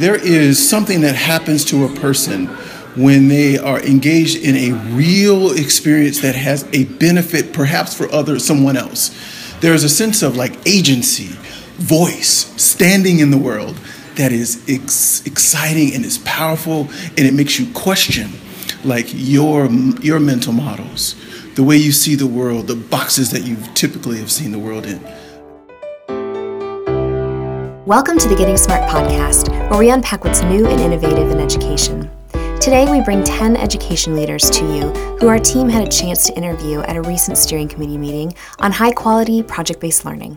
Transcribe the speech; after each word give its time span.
there 0.00 0.16
is 0.16 0.68
something 0.68 1.02
that 1.02 1.14
happens 1.14 1.64
to 1.66 1.84
a 1.84 1.88
person 1.88 2.46
when 2.96 3.28
they 3.28 3.56
are 3.58 3.80
engaged 3.80 4.36
in 4.36 4.56
a 4.56 4.72
real 4.94 5.52
experience 5.52 6.20
that 6.20 6.34
has 6.34 6.68
a 6.72 6.84
benefit 6.84 7.52
perhaps 7.52 7.94
for 7.94 8.10
other 8.12 8.38
someone 8.38 8.76
else. 8.76 9.10
There 9.60 9.74
is 9.74 9.84
a 9.84 9.88
sense 9.88 10.22
of 10.22 10.36
like 10.36 10.66
agency 10.66 11.28
voice 11.78 12.52
standing 12.60 13.20
in 13.20 13.30
the 13.30 13.38
world 13.38 13.78
that 14.16 14.32
is 14.32 14.64
ex- 14.68 15.24
exciting 15.26 15.94
and 15.94 16.04
is 16.04 16.18
powerful 16.18 16.88
and 17.16 17.20
it 17.20 17.32
makes 17.32 17.58
you 17.58 17.72
question 17.72 18.30
like 18.84 19.06
your 19.10 19.66
your 20.00 20.18
mental 20.18 20.52
models 20.52 21.14
the 21.54 21.62
way 21.62 21.76
you 21.76 21.92
see 21.92 22.16
the 22.16 22.26
world 22.26 22.66
the 22.66 22.74
boxes 22.74 23.30
that 23.30 23.42
you 23.42 23.56
typically 23.74 24.18
have 24.18 24.30
seen 24.30 24.50
the 24.50 24.58
world 24.58 24.86
in 24.86 25.00
Welcome 27.88 28.18
to 28.18 28.28
the 28.28 28.36
Getting 28.36 28.58
Smart 28.58 28.82
podcast, 28.90 29.48
where 29.70 29.78
we 29.78 29.88
unpack 29.88 30.22
what's 30.22 30.42
new 30.42 30.66
and 30.66 30.78
innovative 30.78 31.30
in 31.30 31.40
education. 31.40 32.10
Today, 32.60 32.86
we 32.90 33.00
bring 33.00 33.24
10 33.24 33.56
education 33.56 34.14
leaders 34.14 34.50
to 34.50 34.64
you 34.66 34.90
who 35.16 35.26
our 35.26 35.38
team 35.38 35.70
had 35.70 35.88
a 35.88 35.90
chance 35.90 36.26
to 36.26 36.36
interview 36.36 36.80
at 36.80 36.96
a 36.96 37.00
recent 37.00 37.38
steering 37.38 37.66
committee 37.66 37.96
meeting 37.96 38.34
on 38.58 38.72
high 38.72 38.92
quality 38.92 39.42
project 39.42 39.80
based 39.80 40.04
learning. 40.04 40.36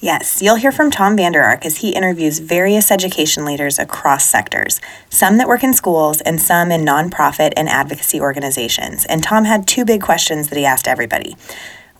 Yes, 0.00 0.42
you'll 0.42 0.56
hear 0.56 0.72
from 0.72 0.90
Tom 0.90 1.16
Vander 1.16 1.42
Ark 1.42 1.64
as 1.64 1.76
he 1.76 1.94
interviews 1.94 2.40
various 2.40 2.90
education 2.90 3.44
leaders 3.44 3.78
across 3.78 4.24
sectors, 4.24 4.80
some 5.10 5.36
that 5.38 5.46
work 5.46 5.62
in 5.62 5.72
schools 5.72 6.20
and 6.22 6.40
some 6.40 6.72
in 6.72 6.84
nonprofit 6.84 7.52
and 7.56 7.68
advocacy 7.68 8.20
organizations. 8.20 9.04
And 9.04 9.22
Tom 9.22 9.44
had 9.44 9.68
two 9.68 9.84
big 9.84 10.02
questions 10.02 10.48
that 10.48 10.58
he 10.58 10.64
asked 10.64 10.88
everybody. 10.88 11.36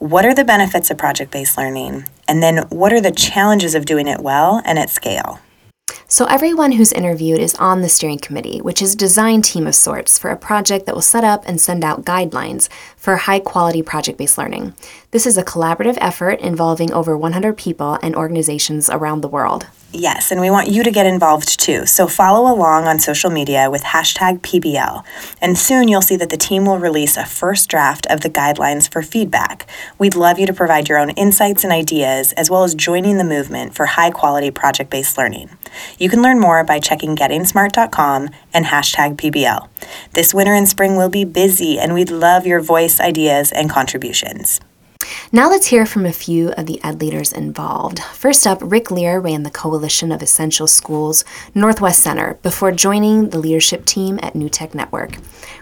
What 0.00 0.24
are 0.24 0.34
the 0.34 0.44
benefits 0.44 0.90
of 0.90 0.96
project 0.96 1.30
based 1.30 1.58
learning? 1.58 2.04
And 2.26 2.42
then 2.42 2.66
what 2.70 2.90
are 2.94 3.02
the 3.02 3.10
challenges 3.10 3.74
of 3.74 3.84
doing 3.84 4.08
it 4.08 4.20
well 4.20 4.62
and 4.64 4.78
at 4.78 4.88
scale? 4.88 5.40
So, 6.08 6.24
everyone 6.24 6.72
who's 6.72 6.90
interviewed 6.90 7.38
is 7.38 7.54
on 7.56 7.82
the 7.82 7.88
steering 7.90 8.18
committee, 8.18 8.62
which 8.62 8.80
is 8.80 8.94
a 8.94 8.96
design 8.96 9.42
team 9.42 9.66
of 9.66 9.74
sorts 9.74 10.18
for 10.18 10.30
a 10.30 10.38
project 10.38 10.86
that 10.86 10.94
will 10.94 11.02
set 11.02 11.22
up 11.22 11.46
and 11.46 11.60
send 11.60 11.84
out 11.84 12.06
guidelines 12.06 12.70
for 13.00 13.16
high 13.16 13.40
quality 13.40 13.82
project 13.82 14.18
based 14.18 14.38
learning. 14.38 14.74
This 15.10 15.26
is 15.26 15.36
a 15.36 15.42
collaborative 15.42 15.98
effort 16.00 16.38
involving 16.38 16.92
over 16.92 17.16
100 17.16 17.56
people 17.56 17.98
and 18.02 18.14
organizations 18.14 18.88
around 18.88 19.22
the 19.22 19.28
world. 19.28 19.66
Yes, 19.92 20.30
and 20.30 20.40
we 20.40 20.50
want 20.50 20.68
you 20.68 20.84
to 20.84 20.90
get 20.92 21.06
involved 21.06 21.58
too. 21.58 21.84
So 21.84 22.06
follow 22.06 22.52
along 22.52 22.84
on 22.84 23.00
social 23.00 23.28
media 23.28 23.68
with 23.68 23.82
hashtag 23.82 24.40
PBL. 24.40 25.02
And 25.40 25.58
soon 25.58 25.88
you'll 25.88 26.00
see 26.00 26.14
that 26.14 26.30
the 26.30 26.36
team 26.36 26.64
will 26.64 26.78
release 26.78 27.16
a 27.16 27.24
first 27.24 27.68
draft 27.68 28.06
of 28.08 28.20
the 28.20 28.30
guidelines 28.30 28.88
for 28.88 29.02
feedback. 29.02 29.68
We'd 29.98 30.14
love 30.14 30.38
you 30.38 30.46
to 30.46 30.52
provide 30.52 30.88
your 30.88 30.98
own 30.98 31.10
insights 31.10 31.64
and 31.64 31.72
ideas, 31.72 32.30
as 32.32 32.48
well 32.48 32.62
as 32.62 32.76
joining 32.76 33.18
the 33.18 33.24
movement 33.24 33.74
for 33.74 33.86
high 33.86 34.12
quality 34.12 34.52
project 34.52 34.90
based 34.90 35.18
learning. 35.18 35.50
You 35.98 36.08
can 36.08 36.22
learn 36.22 36.38
more 36.38 36.62
by 36.62 36.78
checking 36.78 37.16
gettingsmart.com 37.16 38.28
and 38.54 38.66
hashtag 38.66 39.16
PBL. 39.16 39.68
This 40.12 40.34
winter 40.34 40.54
and 40.54 40.68
spring 40.68 40.96
will 40.96 41.08
be 41.08 41.24
busy, 41.24 41.78
and 41.78 41.94
we'd 41.94 42.10
love 42.10 42.46
your 42.46 42.60
voice, 42.60 42.89
ideas, 42.98 43.52
and 43.52 43.68
contributions. 43.68 44.60
Now 45.32 45.48
let's 45.48 45.68
hear 45.68 45.86
from 45.86 46.06
a 46.06 46.12
few 46.12 46.50
of 46.52 46.66
the 46.66 46.82
ed 46.82 47.00
leaders 47.00 47.32
involved. 47.32 48.00
First 48.00 48.46
up, 48.46 48.58
Rick 48.60 48.90
Lear 48.90 49.20
ran 49.20 49.44
the 49.44 49.50
Coalition 49.50 50.12
of 50.12 50.22
Essential 50.22 50.66
Schools 50.66 51.24
Northwest 51.54 52.02
Center 52.02 52.34
before 52.42 52.72
joining 52.72 53.30
the 53.30 53.38
leadership 53.38 53.84
team 53.84 54.18
at 54.22 54.34
New 54.34 54.48
Tech 54.48 54.74
Network. 54.74 55.18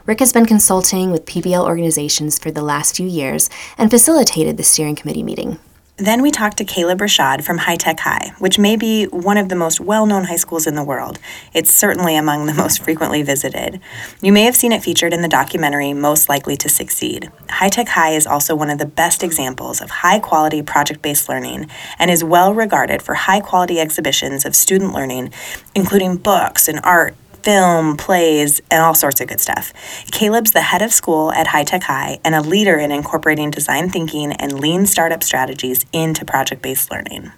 Rick 0.06 0.20
has 0.20 0.32
been 0.32 0.46
consulting 0.46 1.10
with 1.10 1.26
PBL 1.26 1.64
organizations 1.64 2.38
for 2.38 2.50
the 2.50 2.62
last 2.62 2.96
few 2.96 3.06
years 3.06 3.50
and 3.76 3.90
facilitated 3.90 4.56
the 4.56 4.62
steering 4.62 4.96
committee 4.96 5.22
meeting. 5.22 5.58
Then 5.98 6.22
we 6.22 6.30
talked 6.30 6.58
to 6.58 6.64
Kaleb 6.64 6.98
Rashad 6.98 7.42
from 7.42 7.58
High 7.58 7.74
Tech 7.74 7.98
High, 7.98 8.32
which 8.38 8.56
may 8.56 8.76
be 8.76 9.06
one 9.06 9.36
of 9.36 9.48
the 9.48 9.56
most 9.56 9.80
well 9.80 10.06
known 10.06 10.24
high 10.24 10.36
schools 10.36 10.64
in 10.64 10.76
the 10.76 10.84
world. 10.84 11.18
It's 11.52 11.74
certainly 11.74 12.14
among 12.14 12.46
the 12.46 12.54
most 12.62 12.84
frequently 12.84 13.24
visited. 13.24 13.80
You 14.22 14.32
may 14.32 14.42
have 14.42 14.54
seen 14.54 14.70
it 14.70 14.84
featured 14.84 15.12
in 15.12 15.22
the 15.22 15.28
documentary 15.28 15.92
Most 15.94 16.28
Likely 16.28 16.56
to 16.58 16.68
Succeed. 16.68 17.32
High 17.50 17.68
Tech 17.68 17.88
High 17.88 18.12
is 18.12 18.28
also 18.28 18.54
one 18.54 18.70
of 18.70 18.78
the 18.78 18.86
best 18.86 19.24
examples 19.24 19.80
of 19.80 19.90
high 19.90 20.20
quality 20.20 20.62
project 20.62 21.02
based 21.02 21.28
learning 21.28 21.68
and 21.98 22.12
is 22.12 22.22
well 22.22 22.54
regarded 22.54 23.02
for 23.02 23.14
high 23.14 23.40
quality 23.40 23.80
exhibitions 23.80 24.46
of 24.46 24.54
student 24.54 24.92
learning, 24.92 25.32
including 25.74 26.16
books 26.16 26.68
and 26.68 26.78
art, 26.84 27.16
film, 27.42 27.96
plays, 27.96 28.60
and 28.70 28.82
all 28.82 28.94
sorts 28.94 29.20
of 29.20 29.28
good 29.28 29.40
stuff. 29.40 29.72
Kaleb's 30.10 30.52
the 30.52 30.60
head 30.60 30.82
of 30.82 30.92
school 30.92 31.32
at 31.32 31.48
High 31.48 31.64
Tech 31.64 31.82
High 31.82 32.18
and 32.24 32.34
a 32.34 32.40
leader 32.40 32.78
in 32.78 32.92
incorporating 32.92 33.50
design 33.50 33.90
thinking 33.90 34.32
and 34.32 34.60
lean 34.60 34.86
startup 34.86 35.22
strategies 35.22 35.86
into 35.92 36.24
project 36.24 36.62
based 36.62 36.90
learning. 36.90 37.32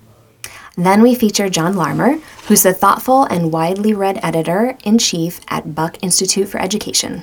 Then 0.76 1.02
we 1.02 1.14
feature 1.14 1.48
John 1.48 1.76
Larmer, 1.76 2.18
who's 2.46 2.62
the 2.62 2.72
thoughtful 2.72 3.24
and 3.24 3.52
widely 3.52 3.92
read 3.92 4.20
editor 4.22 4.78
in 4.84 4.98
chief 4.98 5.40
at 5.48 5.74
Buck 5.74 5.98
Institute 6.02 6.48
for 6.48 6.58
Education. 6.58 7.22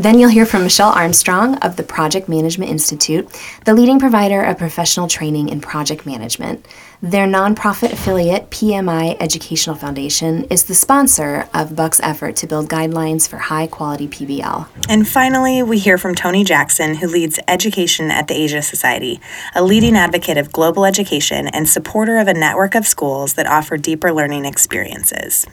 Then 0.00 0.20
you'll 0.20 0.30
hear 0.30 0.46
from 0.46 0.62
Michelle 0.62 0.92
Armstrong 0.92 1.56
of 1.56 1.74
the 1.74 1.82
Project 1.82 2.28
Management 2.28 2.70
Institute, 2.70 3.28
the 3.64 3.74
leading 3.74 3.98
provider 3.98 4.40
of 4.44 4.56
professional 4.56 5.08
training 5.08 5.48
in 5.48 5.60
project 5.60 6.06
management. 6.06 6.64
Their 7.02 7.26
nonprofit 7.26 7.92
affiliate, 7.92 8.48
PMI 8.48 9.16
Educational 9.18 9.74
Foundation, 9.74 10.44
is 10.44 10.62
the 10.62 10.74
sponsor 10.76 11.48
of 11.52 11.74
Buck's 11.74 11.98
effort 11.98 12.36
to 12.36 12.46
build 12.46 12.68
guidelines 12.68 13.28
for 13.28 13.38
high 13.38 13.66
quality 13.66 14.06
PBL. 14.06 14.68
And 14.88 15.06
finally, 15.08 15.64
we 15.64 15.80
hear 15.80 15.98
from 15.98 16.14
Tony 16.14 16.44
Jackson, 16.44 16.94
who 16.94 17.08
leads 17.08 17.40
education 17.48 18.12
at 18.12 18.28
the 18.28 18.34
Asia 18.34 18.62
Society, 18.62 19.20
a 19.56 19.64
leading 19.64 19.96
advocate 19.96 20.38
of 20.38 20.52
global 20.52 20.84
education 20.84 21.48
and 21.48 21.68
supporter 21.68 22.18
of 22.18 22.28
a 22.28 22.34
network 22.34 22.76
of 22.76 22.86
schools 22.86 23.34
that 23.34 23.48
offer 23.48 23.76
deeper 23.76 24.12
learning 24.12 24.44
experiences. 24.44 25.44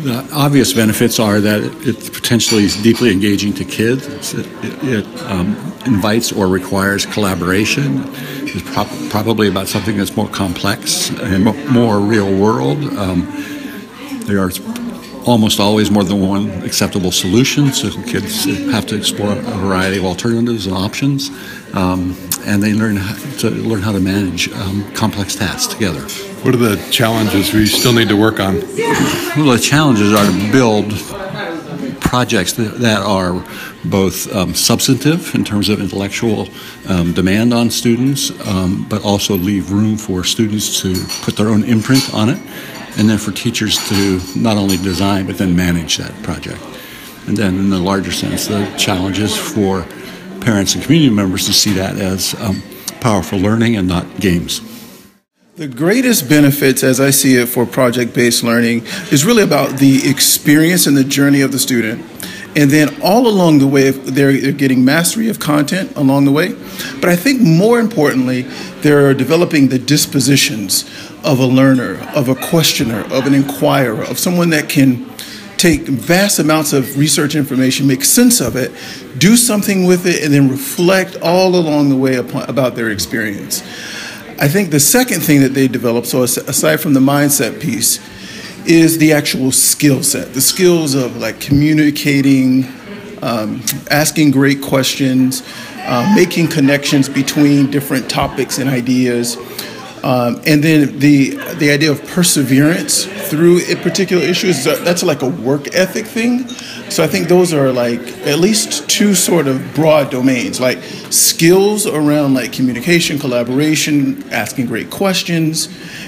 The 0.00 0.28
obvious 0.32 0.74
benefits 0.74 1.18
are 1.18 1.40
that 1.40 1.62
it 1.86 2.12
potentially 2.12 2.64
is 2.64 2.80
deeply 2.82 3.10
engaging 3.10 3.54
to 3.54 3.64
kids. 3.64 4.34
It, 4.34 4.46
it 4.62 5.22
um, 5.22 5.56
invites 5.86 6.32
or 6.32 6.48
requires 6.48 7.06
collaboration. 7.06 8.02
It's 8.42 8.62
pro- 8.72 9.08
probably 9.08 9.48
about 9.48 9.68
something 9.68 9.96
that's 9.96 10.14
more 10.14 10.28
complex 10.28 11.08
and 11.10 11.44
more 11.70 11.98
real 11.98 12.30
world. 12.38 12.84
Um, 12.98 13.26
there 14.26 14.40
are 14.40 14.50
almost 15.26 15.60
always 15.60 15.90
more 15.90 16.04
than 16.04 16.20
one 16.20 16.50
acceptable 16.62 17.10
solution, 17.10 17.72
so 17.72 17.90
kids 18.02 18.44
have 18.70 18.86
to 18.86 18.96
explore 18.96 19.32
a 19.32 19.56
variety 19.58 19.96
of 19.98 20.04
alternatives 20.04 20.66
and 20.66 20.76
options, 20.76 21.30
um, 21.74 22.16
and 22.44 22.62
they 22.62 22.74
learn 22.74 22.96
how 22.96 23.38
to 23.38 23.50
learn 23.50 23.82
how 23.82 23.92
to 23.92 24.00
manage 24.00 24.52
um, 24.52 24.84
complex 24.94 25.34
tasks 25.34 25.72
together. 25.72 26.06
What 26.46 26.54
are 26.54 26.58
the 26.58 26.90
challenges 26.92 27.52
we 27.52 27.66
still 27.66 27.92
need 27.92 28.08
to 28.08 28.16
work 28.16 28.38
on? 28.38 28.60
Well, 29.36 29.50
the 29.50 29.58
challenges 29.60 30.14
are 30.14 30.24
to 30.24 30.52
build 30.52 30.92
projects 32.00 32.52
that, 32.52 32.78
that 32.78 33.02
are 33.02 33.44
both 33.84 34.32
um, 34.32 34.54
substantive 34.54 35.34
in 35.34 35.42
terms 35.42 35.68
of 35.68 35.80
intellectual 35.80 36.46
um, 36.88 37.12
demand 37.14 37.52
on 37.52 37.68
students, 37.68 38.30
um, 38.46 38.86
but 38.88 39.04
also 39.04 39.34
leave 39.34 39.72
room 39.72 39.96
for 39.96 40.22
students 40.22 40.80
to 40.82 40.94
put 41.22 41.34
their 41.34 41.48
own 41.48 41.64
imprint 41.64 42.14
on 42.14 42.28
it, 42.28 42.38
and 42.96 43.10
then 43.10 43.18
for 43.18 43.32
teachers 43.32 43.76
to 43.88 44.20
not 44.38 44.56
only 44.56 44.76
design 44.76 45.26
but 45.26 45.38
then 45.38 45.56
manage 45.56 45.96
that 45.96 46.14
project. 46.22 46.62
And 47.26 47.36
then, 47.36 47.58
in 47.58 47.70
the 47.70 47.80
larger 47.80 48.12
sense, 48.12 48.46
the 48.46 48.72
challenges 48.78 49.36
for 49.36 49.82
parents 50.42 50.76
and 50.76 50.84
community 50.84 51.12
members 51.12 51.46
to 51.46 51.52
see 51.52 51.72
that 51.72 51.96
as 51.96 52.40
um, 52.40 52.62
powerful 53.00 53.36
learning 53.36 53.74
and 53.74 53.88
not 53.88 54.20
games. 54.20 54.75
The 55.56 55.66
greatest 55.66 56.28
benefits, 56.28 56.84
as 56.84 57.00
I 57.00 57.08
see 57.08 57.36
it, 57.36 57.46
for 57.46 57.64
project 57.64 58.12
based 58.12 58.42
learning 58.42 58.84
is 59.10 59.24
really 59.24 59.42
about 59.42 59.78
the 59.78 60.06
experience 60.06 60.86
and 60.86 60.94
the 60.94 61.02
journey 61.02 61.40
of 61.40 61.50
the 61.50 61.58
student. 61.58 62.04
And 62.54 62.70
then 62.70 63.00
all 63.00 63.26
along 63.26 63.60
the 63.60 63.66
way, 63.66 63.88
they're, 63.88 64.38
they're 64.38 64.52
getting 64.52 64.84
mastery 64.84 65.30
of 65.30 65.40
content 65.40 65.96
along 65.96 66.26
the 66.26 66.30
way. 66.30 66.54
But 67.00 67.08
I 67.08 67.16
think 67.16 67.40
more 67.40 67.80
importantly, 67.80 68.42
they're 68.82 69.14
developing 69.14 69.68
the 69.68 69.78
dispositions 69.78 70.84
of 71.24 71.40
a 71.40 71.46
learner, 71.46 72.06
of 72.14 72.28
a 72.28 72.34
questioner, 72.34 73.00
of 73.10 73.26
an 73.26 73.32
inquirer, 73.32 74.02
of 74.02 74.18
someone 74.18 74.50
that 74.50 74.68
can 74.68 75.10
take 75.56 75.88
vast 75.88 76.38
amounts 76.38 76.74
of 76.74 76.98
research 76.98 77.34
information, 77.34 77.86
make 77.86 78.04
sense 78.04 78.42
of 78.42 78.56
it, 78.56 78.72
do 79.16 79.38
something 79.38 79.86
with 79.86 80.04
it, 80.04 80.22
and 80.22 80.34
then 80.34 80.50
reflect 80.50 81.16
all 81.22 81.56
along 81.56 81.88
the 81.88 81.96
way 81.96 82.16
upon, 82.16 82.42
about 82.42 82.74
their 82.74 82.90
experience. 82.90 83.62
I 84.38 84.48
think 84.48 84.70
the 84.70 84.80
second 84.80 85.20
thing 85.20 85.40
that 85.40 85.54
they 85.54 85.66
develop, 85.66 86.04
so 86.04 86.22
aside 86.22 86.76
from 86.78 86.92
the 86.92 87.00
mindset 87.00 87.58
piece, 87.58 88.00
is 88.66 88.98
the 88.98 89.12
actual 89.12 89.50
skill 89.50 90.02
set, 90.02 90.34
the 90.34 90.40
skills 90.40 90.94
of 90.94 91.16
like 91.16 91.40
communicating, 91.40 92.66
um, 93.22 93.62
asking 93.90 94.32
great 94.32 94.60
questions, 94.60 95.42
uh, 95.86 96.12
making 96.14 96.48
connections 96.48 97.08
between 97.08 97.70
different 97.70 98.10
topics 98.10 98.58
and 98.58 98.68
ideas. 98.68 99.36
Um, 100.06 100.40
and 100.46 100.62
then 100.62 101.00
the 101.00 101.30
the 101.54 101.72
idea 101.72 101.90
of 101.90 102.00
perseverance 102.06 103.06
through 103.28 103.62
a 103.68 103.74
particular 103.74 104.22
issue 104.22 104.46
is 104.46 104.64
that's 104.64 105.02
like 105.02 105.22
a 105.22 105.28
work 105.28 105.74
ethic 105.74 106.06
thing. 106.06 106.46
So 106.90 107.02
I 107.02 107.08
think 107.08 107.26
those 107.26 107.52
are 107.52 107.72
like 107.72 108.00
at 108.24 108.38
least 108.38 108.88
two 108.88 109.16
sort 109.16 109.48
of 109.48 109.74
broad 109.74 110.10
domains, 110.10 110.60
like 110.60 110.78
skills 111.10 111.88
around 111.88 112.34
like 112.34 112.52
communication, 112.52 113.18
collaboration, 113.18 114.22
asking 114.30 114.66
great 114.66 114.90
questions, 114.90 115.66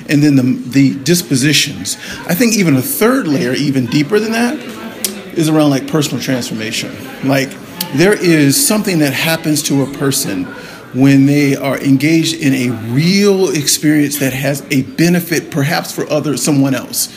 and 0.09 0.23
then 0.23 0.37
the, 0.37 0.43
the 0.43 1.03
dispositions. 1.03 1.97
I 2.29 2.37
think 2.37 2.57
even 2.57 2.77
a 2.77 2.83
third 2.83 3.27
layer, 3.27 3.53
even 3.53 3.87
deeper 3.87 4.21
than 4.21 4.31
that, 4.31 4.61
is 5.37 5.49
around 5.49 5.71
like 5.71 5.89
personal 5.89 6.23
transformation. 6.23 6.95
Like 7.25 7.51
there 7.95 8.15
is 8.15 8.55
something 8.65 9.01
that 9.01 9.13
happens 9.13 9.61
to 9.65 9.83
a 9.83 9.87
person 9.99 10.47
when 10.95 11.27
they 11.27 11.55
are 11.55 11.79
engaged 11.79 12.35
in 12.35 12.55
a 12.55 12.71
real 12.93 13.51
experience 13.51 14.19
that 14.19 14.33
has 14.33 14.67
a 14.71 14.83
benefit 14.83 15.51
perhaps 15.51 15.93
for 15.93 16.09
other 16.11 16.37
someone 16.37 16.75
else. 16.75 17.09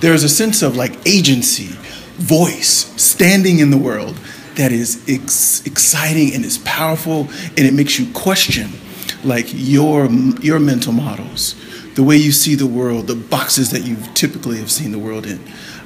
There 0.00 0.14
is 0.14 0.24
a 0.24 0.28
sense 0.28 0.62
of 0.62 0.76
like 0.76 1.06
agency, 1.06 1.74
voice, 2.16 2.92
standing 3.00 3.58
in 3.58 3.70
the 3.70 3.78
world 3.78 4.18
that 4.56 4.72
is 4.72 5.02
ex- 5.08 5.64
exciting 5.66 6.34
and 6.34 6.44
is 6.44 6.58
powerful 6.58 7.28
and 7.56 7.60
it 7.60 7.74
makes 7.74 7.98
you 7.98 8.12
question 8.12 8.70
like 9.24 9.46
your 9.50 10.06
your 10.40 10.58
mental 10.58 10.92
models 10.92 11.54
the 11.94 12.02
way 12.02 12.16
you 12.16 12.32
see 12.32 12.54
the 12.54 12.66
world 12.66 13.06
the 13.06 13.14
boxes 13.14 13.70
that 13.70 13.84
you 13.84 13.96
typically 14.14 14.58
have 14.58 14.70
seen 14.70 14.92
the 14.92 14.98
world 14.98 15.26
in 15.26 15.40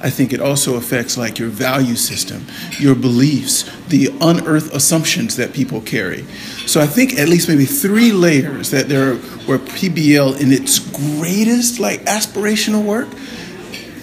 i 0.05 0.09
think 0.09 0.31
it 0.31 0.39
also 0.39 0.75
affects 0.75 1.17
like 1.17 1.37
your 1.37 1.49
value 1.49 1.95
system 1.95 2.45
your 2.79 2.95
beliefs 2.95 3.63
the 3.87 4.07
unearthed 4.21 4.73
assumptions 4.73 5.35
that 5.35 5.53
people 5.53 5.81
carry 5.81 6.23
so 6.65 6.79
i 6.79 6.87
think 6.87 7.19
at 7.19 7.27
least 7.27 7.49
maybe 7.49 7.65
three 7.65 8.11
layers 8.13 8.71
that 8.71 8.87
there 8.87 9.15
where 9.47 9.59
pbl 9.59 10.39
in 10.39 10.53
its 10.53 10.79
greatest 10.79 11.79
like 11.79 11.99
aspirational 12.05 12.83
work 12.85 13.09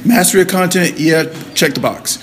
mastery 0.05 0.43
of 0.43 0.49
content 0.49 0.99
yeah 0.99 1.25
check 1.55 1.73
the 1.73 1.81
box 1.81 2.19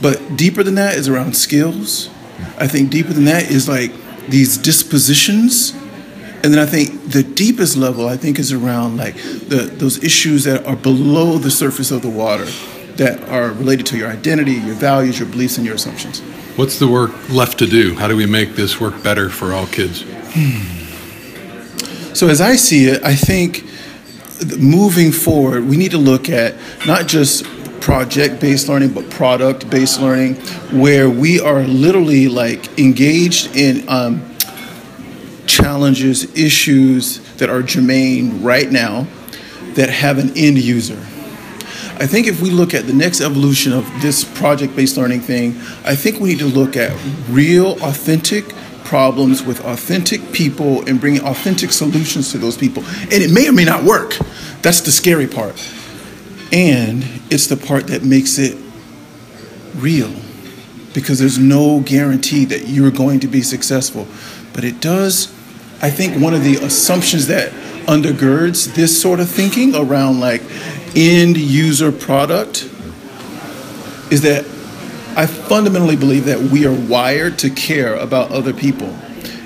but 0.00 0.36
deeper 0.36 0.62
than 0.62 0.74
that 0.74 0.96
is 0.96 1.08
around 1.08 1.34
skills. 1.34 2.10
I 2.58 2.66
think 2.66 2.90
deeper 2.90 3.12
than 3.12 3.24
that 3.24 3.50
is 3.50 3.68
like 3.68 3.92
these 4.28 4.58
dispositions. 4.58 5.72
And 6.42 6.52
then 6.52 6.58
I 6.58 6.66
think 6.66 7.10
the 7.10 7.22
deepest 7.22 7.76
level 7.76 8.06
I 8.06 8.16
think 8.16 8.38
is 8.38 8.52
around 8.52 8.98
like 8.98 9.14
the 9.14 9.70
those 9.72 10.02
issues 10.04 10.44
that 10.44 10.66
are 10.66 10.76
below 10.76 11.38
the 11.38 11.50
surface 11.50 11.90
of 11.90 12.02
the 12.02 12.10
water 12.10 12.46
that 12.96 13.28
are 13.28 13.52
related 13.52 13.86
to 13.86 13.98
your 13.98 14.08
identity, 14.08 14.52
your 14.52 14.74
values, 14.74 15.18
your 15.18 15.28
beliefs, 15.28 15.56
and 15.56 15.66
your 15.66 15.74
assumptions. 15.74 16.20
What's 16.56 16.78
the 16.78 16.88
work 16.88 17.10
left 17.30 17.58
to 17.58 17.66
do? 17.66 17.94
How 17.94 18.06
do 18.06 18.16
we 18.16 18.26
make 18.26 18.54
this 18.54 18.80
work 18.80 19.02
better 19.02 19.28
for 19.28 19.52
all 19.52 19.66
kids? 19.66 20.04
Hmm. 20.34 20.84
So 22.14 22.28
as 22.28 22.40
I 22.40 22.54
see 22.54 22.86
it, 22.86 23.02
I 23.02 23.16
think 23.16 23.64
moving 24.58 25.10
forward, 25.10 25.64
we 25.64 25.76
need 25.76 25.90
to 25.90 25.98
look 25.98 26.28
at 26.28 26.54
not 26.86 27.08
just 27.08 27.44
project 27.80 28.40
based 28.40 28.68
learning, 28.68 28.92
but 28.92 29.10
product 29.10 29.68
based 29.68 30.00
learning, 30.00 30.36
where 30.72 31.10
we 31.10 31.40
are 31.40 31.62
literally 31.64 32.28
like 32.28 32.78
engaged 32.78 33.56
in 33.56 33.88
um, 33.88 34.24
challenges, 35.46 36.34
issues 36.36 37.18
that 37.34 37.50
are 37.50 37.62
germane 37.62 38.42
right 38.42 38.70
now 38.70 39.06
that 39.74 39.90
have 39.90 40.18
an 40.18 40.30
end 40.36 40.58
user. 40.58 41.04
I 41.96 42.06
think 42.06 42.26
if 42.26 42.40
we 42.42 42.50
look 42.50 42.74
at 42.74 42.86
the 42.86 42.92
next 42.92 43.20
evolution 43.20 43.72
of 43.72 43.88
this 44.02 44.24
project 44.24 44.74
based 44.74 44.96
learning 44.96 45.20
thing, 45.20 45.56
I 45.84 45.94
think 45.94 46.18
we 46.18 46.30
need 46.30 46.40
to 46.40 46.46
look 46.46 46.76
at 46.76 46.92
real, 47.28 47.72
authentic 47.84 48.48
problems 48.84 49.42
with 49.42 49.64
authentic 49.64 50.32
people 50.32 50.86
and 50.88 51.00
bringing 51.00 51.22
authentic 51.22 51.70
solutions 51.70 52.32
to 52.32 52.38
those 52.38 52.56
people. 52.56 52.84
And 52.84 53.14
it 53.14 53.30
may 53.32 53.48
or 53.48 53.52
may 53.52 53.64
not 53.64 53.84
work. 53.84 54.16
That's 54.62 54.80
the 54.80 54.90
scary 54.90 55.26
part. 55.26 55.54
And 56.52 57.04
it's 57.30 57.46
the 57.46 57.56
part 57.56 57.86
that 57.88 58.02
makes 58.02 58.38
it 58.38 58.58
real 59.76 60.12
because 60.94 61.18
there's 61.18 61.38
no 61.38 61.80
guarantee 61.80 62.44
that 62.46 62.68
you're 62.68 62.90
going 62.90 63.20
to 63.20 63.28
be 63.28 63.42
successful. 63.42 64.06
But 64.52 64.64
it 64.64 64.80
does, 64.80 65.28
I 65.82 65.90
think, 65.90 66.22
one 66.22 66.34
of 66.34 66.44
the 66.44 66.56
assumptions 66.56 67.26
that 67.28 67.50
undergirds 67.86 68.74
this 68.74 69.00
sort 69.00 69.20
of 69.20 69.28
thinking 69.28 69.74
around 69.74 70.20
like 70.20 70.42
end 70.94 71.36
user 71.36 71.92
product 71.92 72.64
is 74.10 74.22
that 74.22 74.44
I 75.16 75.26
fundamentally 75.26 75.96
believe 75.96 76.24
that 76.24 76.40
we 76.40 76.66
are 76.66 76.72
wired 76.72 77.38
to 77.40 77.50
care 77.50 77.94
about 77.94 78.30
other 78.30 78.52
people. 78.52 78.88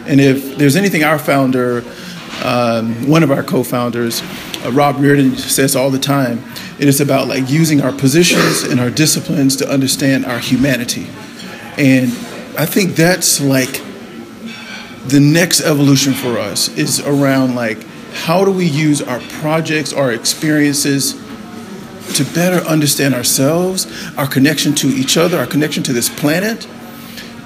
And 0.06 0.21
if 0.21 0.56
there's 0.56 0.77
anything 0.77 1.05
our 1.05 1.19
founder, 1.19 1.85
um, 2.43 3.09
one 3.09 3.23
of 3.23 3.31
our 3.31 3.43
co 3.43 3.62
founders, 3.62 4.23
uh, 4.65 4.73
Rob 4.73 4.97
Riordan 4.97 5.37
says 5.37 5.77
all 5.77 5.91
the 5.91 5.99
time, 5.99 6.43
it 6.79 6.89
is 6.89 7.00
about 7.00 7.29
like 7.29 7.51
using 7.51 7.81
our 7.83 7.93
positions 7.93 8.62
and 8.62 8.81
our 8.81 8.91
disciplines 8.91 9.56
to 9.56 9.71
understand 9.71 10.25
our 10.25 10.39
humanity. 10.39 11.06
And 11.77 12.11
I 12.59 12.65
think 12.67 12.97
that's 12.97 13.41
like 13.41 13.83
the 15.06 15.21
next 15.21 15.61
evolution 15.61 16.12
for 16.12 16.39
us 16.39 16.69
is 16.77 17.01
around 17.01 17.55
like 17.55 17.83
how 18.12 18.44
do 18.44 18.51
we 18.51 18.67
use 18.67 19.03
our 19.03 19.21
projects, 19.41 19.93
our 19.93 20.12
experiences 20.12 21.15
to 22.14 22.25
better 22.34 22.66
understand 22.66 23.14
ourselves, 23.14 23.87
our 24.16 24.26
connection 24.26 24.75
to 24.76 24.88
each 24.88 25.16
other, 25.16 25.38
our 25.38 25.46
connection 25.46 25.82
to 25.84 25.93
this 25.93 26.08
planet. 26.08 26.66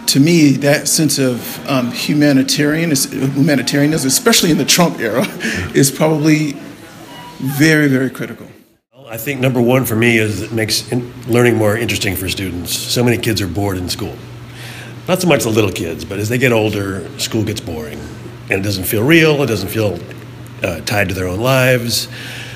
To 0.09 0.21
me, 0.21 0.53
that 0.53 0.89
sense 0.89 1.19
of 1.19 1.67
um, 1.69 1.91
humanitarian, 1.91 2.91
humanitarianism, 2.91 4.09
especially 4.09 4.51
in 4.51 4.59
the 4.59 4.65
Trump 4.65 5.01
era, 5.01 5.25
is 5.75 5.91
probably 5.91 6.53
very, 7.39 7.89
very 7.89 8.11
critical. 8.11 8.47
I 9.13 9.19
think 9.19 9.41
number 9.41 9.61
one 9.61 9.85
for 9.85 9.95
me 9.95 10.17
is 10.17 10.41
it 10.41 10.53
makes 10.53 10.91
learning 11.29 11.57
more 11.57 11.77
interesting 11.77 12.17
for 12.17 12.31
students. 12.31 12.75
So 12.75 13.05
many 13.05 13.19
kids 13.19 13.43
are 13.43 13.47
bored 13.47 13.77
in 13.77 13.91
school. 13.91 14.17
Not 15.07 15.21
so 15.21 15.29
much 15.29 15.43
the 15.43 15.51
little 15.51 15.73
kids, 15.73 16.05
but 16.05 16.19
as 16.19 16.29
they 16.29 16.39
get 16.39 16.53
older, 16.53 17.07
school 17.19 17.45
gets 17.45 17.61
boring. 17.61 17.99
And 18.45 18.61
it 18.61 18.63
doesn't 18.63 18.85
feel 18.85 19.03
real, 19.03 19.43
it 19.43 19.49
doesn't 19.49 19.69
feel 19.69 19.99
uh, 20.63 20.81
tied 20.83 21.09
to 21.09 21.15
their 21.15 21.29
own 21.29 21.41
lives. 21.41 22.09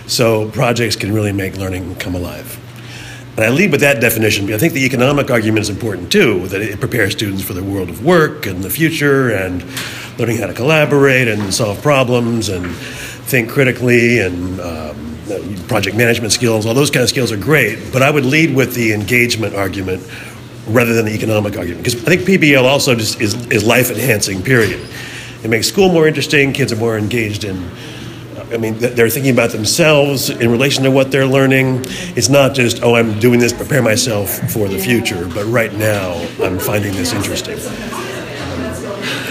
So 0.07 0.51
projects 0.51 0.97
can 0.97 1.13
really 1.13 1.33
make 1.33 1.57
learning 1.57 1.97
come 1.97 2.15
alive. 2.15 2.61
And 3.37 3.45
I 3.45 3.51
lead 3.51 3.71
with 3.71 3.81
that 3.81 4.01
definition 4.01 4.47
but 4.47 4.55
I 4.55 4.59
think 4.59 4.73
the 4.73 4.87
economic 4.87 5.31
argument 5.31 5.61
is 5.61 5.69
important 5.69 6.11
too, 6.11 6.49
that 6.49 6.63
it 6.63 6.81
prepares 6.81 7.13
students 7.13 7.43
for 7.43 7.53
the 7.53 7.63
world 7.63 7.91
of 7.91 8.05
work 8.05 8.47
and 8.47 8.63
the 8.63 8.71
future 8.71 9.31
and 9.31 9.63
learning 10.19 10.39
how 10.39 10.47
to 10.47 10.55
collaborate 10.55 11.29
and 11.29 11.53
solve 11.53 11.83
problems 11.83 12.49
and 12.49 12.75
think 13.27 13.51
critically 13.51 14.21
and 14.21 14.61
um, 14.61 15.17
project 15.69 15.97
management 15.97 16.33
skills, 16.33 16.65
all 16.65 16.73
those 16.73 16.91
kind 16.91 17.03
of 17.03 17.09
skills 17.09 17.31
are 17.31 17.37
great. 17.37 17.93
But 17.93 18.03
I 18.03 18.11
would 18.11 18.25
lead 18.25 18.55
with 18.55 18.75
the 18.75 18.93
engagement 18.93 19.55
argument 19.55 20.03
rather 20.67 20.95
than 20.95 21.05
the 21.05 21.15
economic 21.15 21.57
argument 21.59 21.85
because 21.85 22.03
I 22.07 22.17
think 22.17 22.23
PBL 22.23 22.65
also 22.65 22.95
just 22.95 23.21
is, 23.21 23.35
is 23.49 23.65
life 23.65 23.91
enhancing, 23.91 24.43
period. 24.43 24.81
It 25.45 25.51
makes 25.51 25.69
school 25.69 25.93
more 25.93 26.09
interesting, 26.09 26.53
kids 26.53 26.73
are 26.73 26.77
more 26.77 26.97
engaged 26.97 27.45
in. 27.45 27.71
I 28.53 28.59
mean, 28.59 28.79
they're 28.79 29.11
thinking 29.11 29.33
about 29.33 29.51
themselves 29.51 30.31
in 30.31 30.51
relation 30.51 30.85
to 30.85 30.91
what 30.91 31.11
they're 31.11 31.27
learning. 31.27 31.81
It's 32.17 32.29
not 32.29 32.55
just, 32.55 32.83
oh, 32.83 32.95
I'm 32.95 33.19
doing 33.19 33.41
this 33.41 33.51
to 33.53 33.59
prepare 33.59 33.83
myself 33.83 34.39
for 34.53 34.69
the 34.69 34.79
future, 34.79 35.29
but 35.35 35.45
right 35.47 35.73
now 35.75 36.13
I'm 36.41 36.59
finding 36.59 36.93
this 36.93 37.13
interesting. 37.13 37.59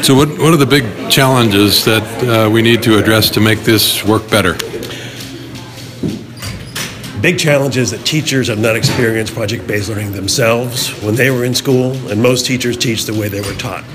So, 0.03 0.13
what, 0.13 0.29
what 0.37 0.53
are 0.53 0.57
the 0.57 0.65
big 0.65 1.09
challenges 1.09 1.85
that 1.85 2.03
uh, 2.23 2.49
we 2.49 2.61
need 2.61 2.83
to 2.83 2.97
address 2.99 3.29
to 3.31 3.39
make 3.39 3.61
this 3.61 4.03
work 4.03 4.29
better? 4.29 4.53
Big 7.21 7.39
challenges 7.39 7.89
that 7.91 8.05
teachers 8.05 8.49
have 8.49 8.59
not 8.59 8.75
experienced 8.75 9.33
project 9.33 9.65
based 9.65 9.89
learning 9.89 10.11
themselves 10.11 10.91
when 11.01 11.15
they 11.15 11.31
were 11.31 11.45
in 11.45 11.55
school, 11.55 11.93
and 12.09 12.21
most 12.21 12.45
teachers 12.45 12.75
teach 12.75 13.05
the 13.05 13.13
way 13.13 13.29
they 13.29 13.41
were 13.41 13.57
taught. 13.57 13.85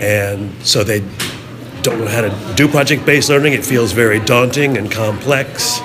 And 0.00 0.52
so 0.66 0.84
they 0.84 1.00
don't 1.88 2.00
know 2.00 2.06
how 2.06 2.20
to 2.20 2.54
do 2.54 2.68
project 2.68 3.06
based 3.06 3.30
learning. 3.30 3.54
It 3.54 3.64
feels 3.64 3.92
very 3.92 4.20
daunting 4.20 4.76
and 4.76 4.90
complex. 4.90 5.80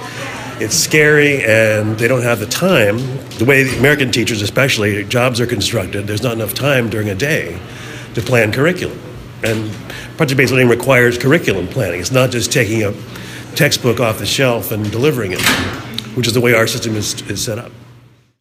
It's 0.60 0.76
scary, 0.76 1.44
and 1.44 1.98
they 1.98 2.08
don't 2.08 2.24
have 2.24 2.40
the 2.40 2.46
time. 2.46 2.98
The 3.38 3.46
way 3.46 3.64
the 3.64 3.78
American 3.80 4.12
teachers, 4.12 4.42
especially, 4.42 5.04
jobs 5.06 5.40
are 5.40 5.48
constructed, 5.48 6.06
there's 6.06 6.22
not 6.22 6.34
enough 6.34 6.54
time 6.54 6.90
during 6.90 7.10
a 7.10 7.16
day 7.16 7.60
to 8.16 8.22
plan 8.22 8.52
curriculum. 8.52 9.00
And 9.44 9.72
project 10.18 10.38
based 10.38 10.52
learning 10.52 10.70
requires 10.70 11.18
curriculum 11.18 11.68
planning. 11.68 12.00
It's 12.00 12.12
not 12.12 12.32
just 12.32 12.52
taking 12.52 12.84
a 12.84 12.94
textbook 13.56 14.00
off 14.00 14.20
the 14.20 14.26
shelf 14.26 14.72
and 14.72 14.90
delivering 14.92 15.32
it, 15.32 15.42
which 16.16 16.28
is 16.28 16.34
the 16.34 16.42
way 16.42 16.54
our 16.54 16.68
system 16.68 16.96
is, 16.96 17.22
is 17.30 17.44
set 17.44 17.58
up. 17.58 17.72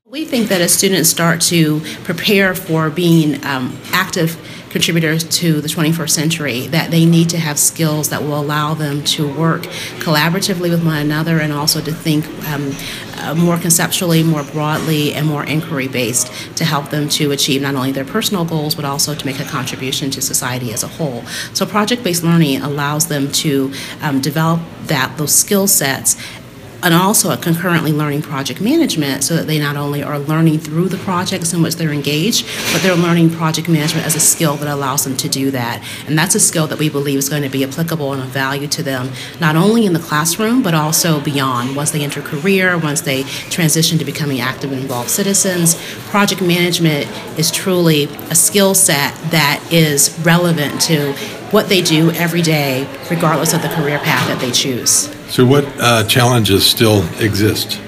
We 0.06 0.24
think 0.26 0.48
that 0.48 0.60
as 0.60 0.74
students 0.74 1.08
start 1.08 1.40
to 1.42 1.80
prepare 2.04 2.54
for 2.54 2.90
being 2.90 3.42
um, 3.46 3.76
active 3.92 4.36
contributors 4.72 5.22
to 5.24 5.60
the 5.60 5.68
21st 5.68 6.10
century 6.10 6.66
that 6.68 6.90
they 6.90 7.04
need 7.04 7.28
to 7.30 7.38
have 7.38 7.58
skills 7.58 8.08
that 8.08 8.22
will 8.22 8.38
allow 8.38 8.74
them 8.74 9.04
to 9.04 9.32
work 9.34 9.62
collaboratively 10.00 10.70
with 10.70 10.84
one 10.84 10.96
another 10.96 11.38
and 11.38 11.52
also 11.52 11.80
to 11.80 11.92
think 11.92 12.26
um, 12.48 12.74
uh, 13.18 13.34
more 13.34 13.58
conceptually, 13.58 14.22
more 14.22 14.42
broadly, 14.42 15.14
and 15.14 15.26
more 15.26 15.44
inquiry 15.44 15.86
based 15.86 16.26
to 16.56 16.64
help 16.64 16.90
them 16.90 17.08
to 17.08 17.30
achieve 17.30 17.62
not 17.62 17.74
only 17.74 17.92
their 17.92 18.04
personal 18.04 18.44
goals 18.44 18.74
but 18.74 18.84
also 18.84 19.14
to 19.14 19.26
make 19.26 19.38
a 19.38 19.44
contribution 19.44 20.10
to 20.10 20.20
society 20.20 20.72
as 20.72 20.82
a 20.82 20.88
whole. 20.88 21.22
So, 21.52 21.66
project 21.66 22.02
based 22.02 22.24
learning 22.24 22.62
allows 22.62 23.06
them 23.06 23.30
to 23.32 23.72
um, 24.00 24.20
develop 24.20 24.60
that 24.86 25.16
those 25.18 25.34
skill 25.34 25.68
sets 25.68 26.16
and 26.82 26.94
also 26.94 27.36
concurrently 27.36 27.92
learning 27.92 28.22
project 28.22 28.60
management 28.60 29.24
so 29.24 29.36
that 29.36 29.46
they 29.46 29.58
not 29.58 29.76
only 29.76 30.02
are 30.02 30.18
learning 30.18 30.58
through 30.58 30.88
the 30.88 30.98
projects 30.98 31.52
in 31.52 31.62
which 31.62 31.76
they're 31.76 31.92
engaged, 31.92 32.46
but 32.72 32.82
they're 32.82 32.96
learning 32.96 33.30
project 33.30 33.68
management 33.68 34.06
as 34.06 34.14
a 34.14 34.20
skill 34.20 34.56
that 34.56 34.68
allows 34.68 35.04
them 35.04 35.16
to 35.16 35.28
do 35.28 35.50
that. 35.50 35.82
And 36.06 36.18
that's 36.18 36.34
a 36.34 36.40
skill 36.40 36.66
that 36.66 36.78
we 36.78 36.88
believe 36.88 37.18
is 37.18 37.28
going 37.28 37.42
to 37.42 37.48
be 37.48 37.64
applicable 37.64 38.12
and 38.12 38.22
of 38.22 38.28
value 38.28 38.66
to 38.68 38.82
them, 38.82 39.10
not 39.40 39.56
only 39.56 39.86
in 39.86 39.92
the 39.92 39.98
classroom, 39.98 40.62
but 40.62 40.74
also 40.74 41.20
beyond. 41.20 41.76
Once 41.76 41.90
they 41.90 42.02
enter 42.02 42.20
career, 42.20 42.78
once 42.78 43.00
they 43.00 43.22
transition 43.22 43.98
to 43.98 44.04
becoming 44.04 44.40
active 44.40 44.72
and 44.72 44.80
involved 44.80 45.10
citizens, 45.10 45.76
project 46.10 46.42
management 46.42 47.06
is 47.38 47.50
truly 47.50 48.04
a 48.30 48.34
skill 48.34 48.74
set 48.74 49.14
that 49.30 49.62
is 49.70 50.18
relevant 50.24 50.80
to 50.80 51.14
what 51.52 51.68
they 51.68 51.82
do 51.82 52.10
every 52.12 52.42
day, 52.42 52.88
regardless 53.08 53.52
of 53.52 53.62
the 53.62 53.68
career 53.68 53.98
path 54.00 54.26
that 54.26 54.40
they 54.40 54.50
choose. 54.50 55.08
So, 55.30 55.46
what 55.46 55.64
uh, 55.78 56.04
challenges 56.04 56.66
still 56.66 57.04
exist? 57.20 57.80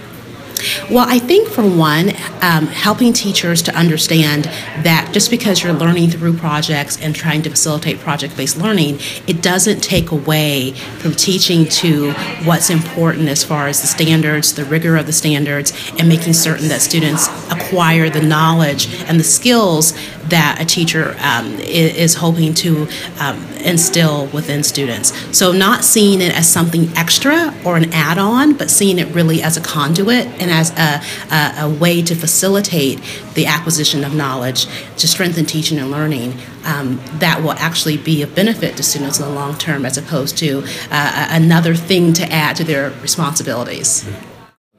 Well, 0.90 1.06
I 1.06 1.18
think 1.18 1.48
for 1.48 1.62
one, 1.62 2.10
um, 2.40 2.66
helping 2.66 3.12
teachers 3.12 3.62
to 3.62 3.74
understand 3.74 4.44
that 4.84 5.10
just 5.12 5.30
because 5.30 5.62
you're 5.62 5.72
learning 5.72 6.10
through 6.10 6.36
projects 6.38 7.00
and 7.00 7.14
trying 7.14 7.42
to 7.42 7.50
facilitate 7.50 7.98
project 8.00 8.36
based 8.36 8.56
learning, 8.56 8.98
it 9.26 9.42
doesn't 9.42 9.82
take 9.82 10.10
away 10.10 10.72
from 10.72 11.12
teaching 11.12 11.66
to 11.66 12.12
what's 12.44 12.70
important 12.70 13.28
as 13.28 13.44
far 13.44 13.68
as 13.68 13.80
the 13.80 13.86
standards, 13.86 14.54
the 14.54 14.64
rigor 14.64 14.96
of 14.96 15.06
the 15.06 15.12
standards, 15.12 15.72
and 15.98 16.08
making 16.08 16.32
certain 16.32 16.68
that 16.68 16.80
students 16.80 17.28
acquire 17.50 18.08
the 18.08 18.22
knowledge 18.22 18.88
and 19.04 19.18
the 19.18 19.24
skills 19.24 19.92
that 20.28 20.58
a 20.60 20.64
teacher 20.64 21.16
um, 21.20 21.54
is 21.60 22.14
hoping 22.14 22.54
to 22.54 22.88
um, 23.20 23.42
instill 23.54 24.26
within 24.26 24.62
students. 24.62 25.12
So, 25.36 25.52
not 25.52 25.84
seeing 25.84 26.20
it 26.20 26.36
as 26.36 26.50
something 26.50 26.88
extra 26.96 27.54
or 27.64 27.76
an 27.76 27.92
add 27.92 28.18
on, 28.18 28.54
but 28.54 28.70
seeing 28.70 28.98
it 28.98 29.14
really 29.14 29.42
as 29.42 29.56
a 29.56 29.60
conduit 29.60 30.26
and 30.40 30.50
as 30.50 30.70
a, 30.72 31.02
a, 31.34 31.66
a, 31.66 31.74
way 31.74 32.02
to 32.02 32.14
facilitate 32.14 33.00
the 33.34 33.46
acquisition 33.46 34.04
of 34.04 34.14
knowledge 34.14 34.66
to 34.96 35.08
strengthen 35.08 35.44
teaching 35.44 35.78
and 35.78 35.90
learning 35.90 36.34
um, 36.64 37.00
that 37.18 37.42
will 37.42 37.52
actually 37.52 37.96
be 37.96 38.22
of 38.22 38.34
benefit 38.34 38.76
to 38.76 38.82
students 38.82 39.18
in 39.18 39.26
the 39.26 39.30
long 39.30 39.56
term 39.56 39.84
as 39.84 39.96
opposed 39.96 40.38
to 40.38 40.64
uh, 40.90 41.28
another 41.30 41.74
thing 41.74 42.12
to 42.14 42.24
add 42.32 42.56
to 42.56 42.64
their 42.64 42.90
responsibilities. 43.02 44.08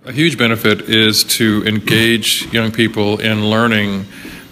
A 0.06 0.12
huge 0.12 0.38
benefit 0.38 0.82
is 0.82 1.24
to 1.24 1.64
engage 1.66 2.52
young 2.54 2.72
people 2.72 3.20
in 3.20 3.50
learning 3.50 4.06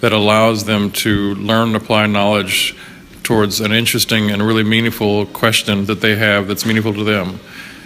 that 0.04 0.12
allows 0.12 0.66
them 0.66 0.92
to 0.92 1.34
learn 1.36 1.70
and 1.70 1.78
apply 1.78 2.06
knowledge 2.08 2.76
towards 3.24 3.62
an 3.62 3.72
interesting 3.72 4.32
and 4.32 4.46
really 4.46 4.62
meaningful 4.62 5.26
question 5.28 5.86
that 5.86 6.02
they 6.02 6.14
have 6.18 6.46
that's 6.46 6.66
meaningful 6.66 6.94
to 6.94 7.06
them. 7.06 7.40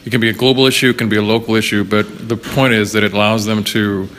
It 0.03 0.09
can 0.09 0.19
be 0.19 0.29
a 0.29 0.33
global 0.33 0.65
issue, 0.65 0.89
it 0.89 0.97
can 0.97 1.09
be 1.09 1.17
a 1.17 1.21
local 1.21 1.53
issue, 1.53 1.83
but 1.83 2.27
the 2.27 2.35
point 2.35 2.73
is 2.73 2.91
that 2.93 3.03
it 3.03 3.13
allows 3.13 3.45
them 3.45 3.63
to 3.65 4.09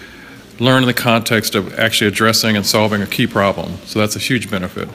learn 0.61 0.85
in 0.85 0.87
the 0.87 0.95
context 0.95 1.57
of 1.57 1.77
actually 1.77 2.07
addressing 2.07 2.57
and 2.57 2.65
solving 2.65 3.03
a 3.03 3.07
key 3.07 3.27
problem. 3.27 3.79
So 3.85 3.99
that's 3.99 4.15
a 4.15 4.21
huge 4.21 4.49
benefit. 4.49 4.89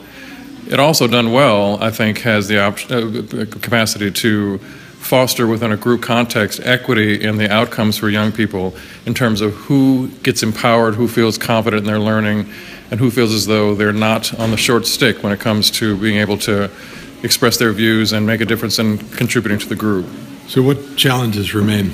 It 0.70 0.80
also, 0.80 1.06
done 1.06 1.30
well, 1.30 1.76
I 1.82 1.90
think, 1.90 2.20
has 2.20 2.48
the 2.48 2.58
op- 2.58 2.90
uh, 2.90 3.44
capacity 3.50 4.10
to 4.12 4.56
foster 5.04 5.46
within 5.46 5.72
a 5.72 5.76
group 5.76 6.00
context 6.00 6.58
equity 6.64 7.22
in 7.22 7.36
the 7.36 7.52
outcomes 7.52 7.98
for 7.98 8.08
young 8.08 8.32
people 8.32 8.74
in 9.04 9.12
terms 9.12 9.42
of 9.42 9.52
who 9.52 10.08
gets 10.22 10.42
empowered, 10.42 10.94
who 10.94 11.06
feels 11.06 11.36
confident 11.36 11.80
in 11.80 11.86
their 11.86 12.00
learning, 12.00 12.50
and 12.94 13.00
who 13.00 13.10
feels 13.10 13.34
as 13.34 13.44
though 13.44 13.74
they're 13.74 13.92
not 13.92 14.32
on 14.38 14.52
the 14.52 14.56
short 14.56 14.86
stick 14.86 15.20
when 15.24 15.32
it 15.32 15.40
comes 15.40 15.68
to 15.68 15.96
being 15.96 16.18
able 16.18 16.38
to 16.38 16.70
express 17.24 17.56
their 17.56 17.72
views 17.72 18.12
and 18.12 18.24
make 18.24 18.40
a 18.40 18.44
difference 18.44 18.78
in 18.78 18.98
contributing 19.16 19.58
to 19.58 19.68
the 19.68 19.74
group. 19.74 20.06
So, 20.46 20.62
what 20.62 20.96
challenges 20.96 21.56
remain? 21.56 21.90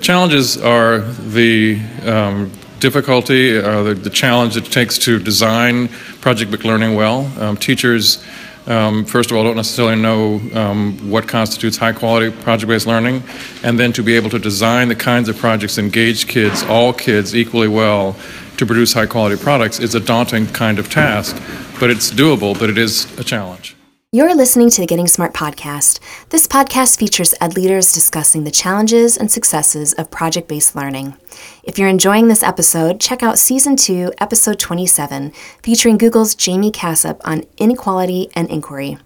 Challenges 0.00 0.56
are 0.60 0.98
the 0.98 1.80
um, 2.02 2.50
difficulty, 2.80 3.56
uh, 3.56 3.84
the, 3.84 3.94
the, 3.94 4.10
challenge 4.10 4.56
it 4.56 4.64
takes 4.64 4.98
to 4.98 5.20
design 5.20 5.86
project-based 6.20 6.64
learning 6.64 6.96
well. 6.96 7.30
Um, 7.40 7.56
teachers, 7.56 8.20
um, 8.66 9.04
first 9.04 9.30
of 9.30 9.36
all, 9.36 9.44
don't 9.44 9.54
necessarily 9.54 10.02
know 10.02 10.40
um, 10.52 11.10
what 11.10 11.28
constitutes 11.28 11.76
high-quality 11.76 12.42
project-based 12.42 12.88
learning, 12.88 13.22
and 13.62 13.78
then 13.78 13.92
to 13.92 14.02
be 14.02 14.16
able 14.16 14.30
to 14.30 14.40
design 14.40 14.88
the 14.88 14.96
kinds 14.96 15.28
of 15.28 15.38
projects 15.38 15.78
engage 15.78 16.26
kids, 16.26 16.64
all 16.64 16.92
kids, 16.92 17.36
equally 17.36 17.68
well 17.68 18.16
to 18.58 18.66
produce 18.66 18.92
high 18.92 19.06
quality 19.06 19.42
products 19.42 19.80
is 19.80 19.94
a 19.94 20.00
daunting 20.00 20.46
kind 20.48 20.78
of 20.78 20.90
task, 20.90 21.36
but 21.80 21.90
it's 21.90 22.10
doable, 22.10 22.58
but 22.58 22.70
it 22.70 22.78
is 22.78 23.06
a 23.18 23.24
challenge. 23.24 23.76
You're 24.14 24.36
listening 24.36 24.70
to 24.70 24.80
the 24.80 24.86
Getting 24.86 25.08
Smart 25.08 25.34
podcast. 25.34 25.98
This 26.28 26.46
podcast 26.46 27.00
features 27.00 27.34
ed 27.40 27.56
leaders 27.56 27.92
discussing 27.92 28.44
the 28.44 28.52
challenges 28.52 29.16
and 29.16 29.28
successes 29.28 29.92
of 29.94 30.08
project 30.12 30.46
based 30.46 30.76
learning. 30.76 31.16
If 31.64 31.80
you're 31.80 31.88
enjoying 31.88 32.28
this 32.28 32.44
episode, 32.44 33.00
check 33.00 33.24
out 33.24 33.40
Season 33.40 33.74
2, 33.74 34.12
Episode 34.18 34.60
27, 34.60 35.32
featuring 35.64 35.98
Google's 35.98 36.36
Jaime 36.40 36.70
Casap 36.70 37.20
on 37.24 37.42
inequality 37.58 38.30
and 38.36 38.48
inquiry. 38.50 38.98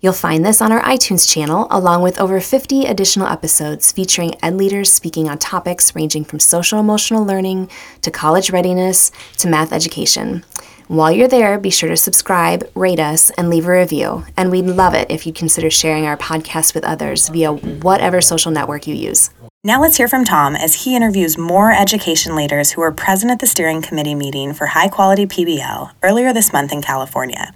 You'll 0.00 0.12
find 0.12 0.44
this 0.44 0.62
on 0.62 0.70
our 0.70 0.82
iTunes 0.82 1.28
channel, 1.28 1.66
along 1.70 2.02
with 2.02 2.20
over 2.20 2.40
50 2.40 2.86
additional 2.86 3.26
episodes 3.26 3.90
featuring 3.90 4.36
ed 4.42 4.56
leaders 4.56 4.92
speaking 4.92 5.28
on 5.28 5.38
topics 5.38 5.96
ranging 5.96 6.24
from 6.24 6.38
social 6.38 6.78
emotional 6.78 7.26
learning 7.26 7.68
to 8.02 8.12
college 8.12 8.50
readiness 8.50 9.10
to 9.38 9.48
math 9.48 9.72
education. 9.72 10.44
While 10.86 11.10
you're 11.10 11.26
there, 11.26 11.58
be 11.58 11.70
sure 11.70 11.88
to 11.88 11.96
subscribe, 11.96 12.70
rate 12.76 13.00
us, 13.00 13.30
and 13.30 13.50
leave 13.50 13.66
a 13.66 13.72
review. 13.72 14.24
And 14.36 14.52
we'd 14.52 14.66
love 14.66 14.94
it 14.94 15.10
if 15.10 15.26
you'd 15.26 15.34
consider 15.34 15.68
sharing 15.68 16.06
our 16.06 16.16
podcast 16.16 16.74
with 16.74 16.84
others 16.84 17.28
via 17.28 17.52
whatever 17.52 18.20
social 18.20 18.52
network 18.52 18.86
you 18.86 18.94
use. 18.94 19.30
Now 19.64 19.80
let's 19.80 19.96
hear 19.96 20.06
from 20.06 20.24
Tom 20.24 20.54
as 20.54 20.84
he 20.84 20.94
interviews 20.94 21.36
more 21.36 21.72
education 21.72 22.36
leaders 22.36 22.70
who 22.70 22.82
were 22.82 22.92
present 22.92 23.32
at 23.32 23.40
the 23.40 23.46
steering 23.48 23.82
committee 23.82 24.14
meeting 24.14 24.54
for 24.54 24.66
high 24.66 24.88
quality 24.88 25.26
PBL 25.26 25.90
earlier 26.04 26.32
this 26.32 26.52
month 26.52 26.70
in 26.70 26.82
California. 26.82 27.52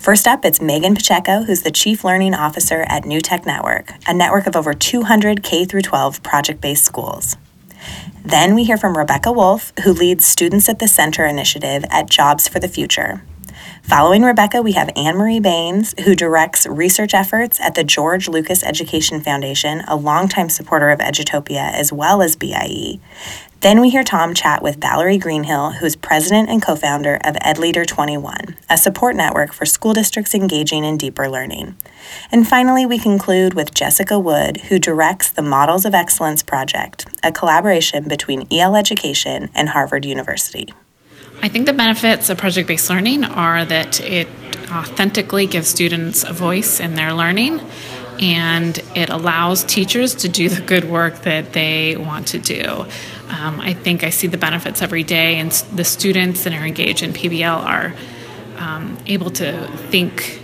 First 0.00 0.26
up, 0.26 0.46
it's 0.46 0.62
Megan 0.62 0.94
Pacheco, 0.94 1.42
who's 1.42 1.60
the 1.60 1.70
Chief 1.70 2.04
Learning 2.04 2.32
Officer 2.32 2.86
at 2.88 3.04
New 3.04 3.20
Tech 3.20 3.44
Network, 3.44 3.92
a 4.08 4.14
network 4.14 4.46
of 4.46 4.56
over 4.56 4.72
200 4.72 5.42
K 5.42 5.66
12 5.66 6.22
project 6.22 6.62
based 6.62 6.86
schools. 6.86 7.36
Then 8.24 8.54
we 8.54 8.64
hear 8.64 8.78
from 8.78 8.96
Rebecca 8.96 9.30
Wolfe, 9.30 9.74
who 9.84 9.92
leads 9.92 10.24
Students 10.24 10.70
at 10.70 10.78
the 10.78 10.88
Center 10.88 11.26
initiative 11.26 11.84
at 11.90 12.08
Jobs 12.08 12.48
for 12.48 12.58
the 12.58 12.66
Future. 12.66 13.22
Following 13.82 14.22
Rebecca, 14.22 14.62
we 14.62 14.72
have 14.72 14.90
Anne 14.96 15.18
Marie 15.18 15.38
Baines, 15.38 15.94
who 16.04 16.14
directs 16.14 16.66
research 16.66 17.12
efforts 17.12 17.60
at 17.60 17.74
the 17.74 17.84
George 17.84 18.26
Lucas 18.26 18.64
Education 18.64 19.20
Foundation, 19.20 19.82
a 19.86 19.96
longtime 19.96 20.48
supporter 20.48 20.88
of 20.88 21.00
Edutopia 21.00 21.70
as 21.74 21.92
well 21.92 22.22
as 22.22 22.36
BIE. 22.36 23.00
Then 23.60 23.82
we 23.82 23.90
hear 23.90 24.02
Tom 24.02 24.32
chat 24.32 24.62
with 24.62 24.80
Valerie 24.80 25.18
Greenhill, 25.18 25.72
who 25.72 25.84
is 25.84 25.94
president 25.94 26.48
and 26.48 26.62
co 26.62 26.76
founder 26.76 27.16
of 27.22 27.36
EdLeader 27.36 27.86
21, 27.86 28.56
a 28.70 28.78
support 28.78 29.14
network 29.14 29.52
for 29.52 29.66
school 29.66 29.92
districts 29.92 30.34
engaging 30.34 30.82
in 30.82 30.96
deeper 30.96 31.28
learning. 31.28 31.76
And 32.32 32.48
finally, 32.48 32.86
we 32.86 32.98
conclude 32.98 33.52
with 33.52 33.74
Jessica 33.74 34.18
Wood, 34.18 34.62
who 34.68 34.78
directs 34.78 35.30
the 35.30 35.42
Models 35.42 35.84
of 35.84 35.92
Excellence 35.92 36.42
Project, 36.42 37.06
a 37.22 37.30
collaboration 37.30 38.08
between 38.08 38.48
EL 38.50 38.76
Education 38.76 39.50
and 39.54 39.68
Harvard 39.68 40.06
University. 40.06 40.72
I 41.42 41.48
think 41.48 41.66
the 41.66 41.74
benefits 41.74 42.30
of 42.30 42.38
project 42.38 42.66
based 42.66 42.88
learning 42.88 43.24
are 43.24 43.66
that 43.66 44.00
it 44.00 44.28
authentically 44.70 45.46
gives 45.46 45.68
students 45.68 46.24
a 46.24 46.32
voice 46.32 46.80
in 46.80 46.94
their 46.94 47.12
learning 47.12 47.60
and 48.20 48.78
it 48.94 49.10
allows 49.10 49.64
teachers 49.64 50.14
to 50.16 50.28
do 50.28 50.48
the 50.48 50.60
good 50.60 50.84
work 50.84 51.22
that 51.22 51.52
they 51.52 51.96
want 51.96 52.28
to 52.28 52.38
do. 52.38 52.86
Um, 53.28 53.60
I 53.60 53.74
think 53.74 54.02
I 54.02 54.10
see 54.10 54.26
the 54.26 54.38
benefits 54.38 54.82
every 54.82 55.04
day, 55.04 55.36
and 55.36 55.52
the 55.74 55.84
students 55.84 56.44
that 56.44 56.52
are 56.52 56.64
engaged 56.64 57.02
in 57.02 57.12
PBL 57.12 57.64
are 57.64 57.94
um, 58.58 58.98
able 59.06 59.30
to 59.30 59.66
think. 59.90 60.40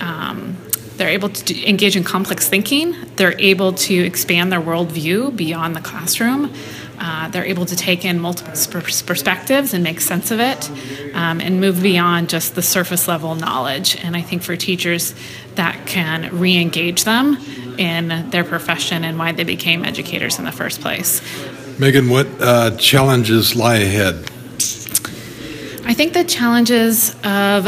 Um, 0.00 0.56
they're 0.96 1.08
able 1.08 1.28
to 1.28 1.68
engage 1.68 1.96
in 1.96 2.04
complex 2.04 2.48
thinking. 2.48 2.94
They're 3.16 3.38
able 3.40 3.72
to 3.72 3.94
expand 3.94 4.52
their 4.52 4.60
worldview 4.60 5.34
beyond 5.36 5.74
the 5.74 5.80
classroom. 5.80 6.52
Uh, 6.98 7.28
they're 7.28 7.44
able 7.44 7.66
to 7.66 7.74
take 7.74 8.04
in 8.04 8.20
multiple 8.20 8.52
perspectives 8.52 9.74
and 9.74 9.82
make 9.82 10.00
sense 10.00 10.30
of 10.30 10.38
it 10.38 10.70
um, 11.14 11.40
and 11.40 11.60
move 11.60 11.82
beyond 11.82 12.28
just 12.28 12.54
the 12.54 12.62
surface 12.62 13.08
level 13.08 13.34
knowledge. 13.34 13.96
And 13.96 14.16
I 14.16 14.22
think 14.22 14.42
for 14.42 14.56
teachers, 14.56 15.14
that 15.56 15.86
can 15.86 16.36
re 16.38 16.56
engage 16.56 17.04
them 17.04 17.36
in 17.78 18.30
their 18.30 18.44
profession 18.44 19.04
and 19.04 19.18
why 19.18 19.32
they 19.32 19.44
became 19.44 19.84
educators 19.84 20.38
in 20.38 20.44
the 20.44 20.52
first 20.52 20.80
place. 20.80 21.20
Megan, 21.78 22.08
what 22.08 22.26
uh, 22.40 22.76
challenges 22.76 23.56
lie 23.56 23.76
ahead? 23.76 24.14
I 25.86 25.92
think 25.92 26.12
the 26.12 26.24
challenges 26.24 27.10
of 27.24 27.64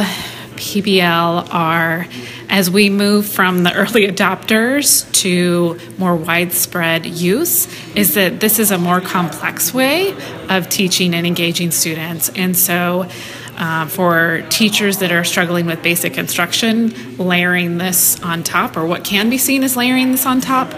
PBL 0.56 1.52
are 1.52 2.06
as 2.48 2.70
we 2.70 2.90
move 2.90 3.26
from 3.26 3.62
the 3.64 3.74
early 3.74 4.06
adopters 4.06 5.10
to 5.12 5.78
more 5.98 6.14
widespread 6.14 7.06
use, 7.06 7.66
is 7.94 8.14
that 8.14 8.40
this 8.40 8.58
is 8.58 8.70
a 8.70 8.78
more 8.78 9.00
complex 9.00 9.74
way 9.74 10.14
of 10.48 10.68
teaching 10.68 11.14
and 11.14 11.26
engaging 11.26 11.70
students. 11.70 12.28
And 12.30 12.56
so, 12.56 13.08
uh, 13.56 13.86
for 13.86 14.42
teachers 14.50 14.98
that 14.98 15.12
are 15.12 15.24
struggling 15.24 15.66
with 15.66 15.82
basic 15.82 16.18
instruction, 16.18 17.16
layering 17.16 17.78
this 17.78 18.20
on 18.22 18.42
top, 18.42 18.76
or 18.76 18.86
what 18.86 19.04
can 19.04 19.30
be 19.30 19.38
seen 19.38 19.64
as 19.64 19.76
layering 19.76 20.12
this 20.12 20.26
on 20.26 20.40
top, 20.40 20.70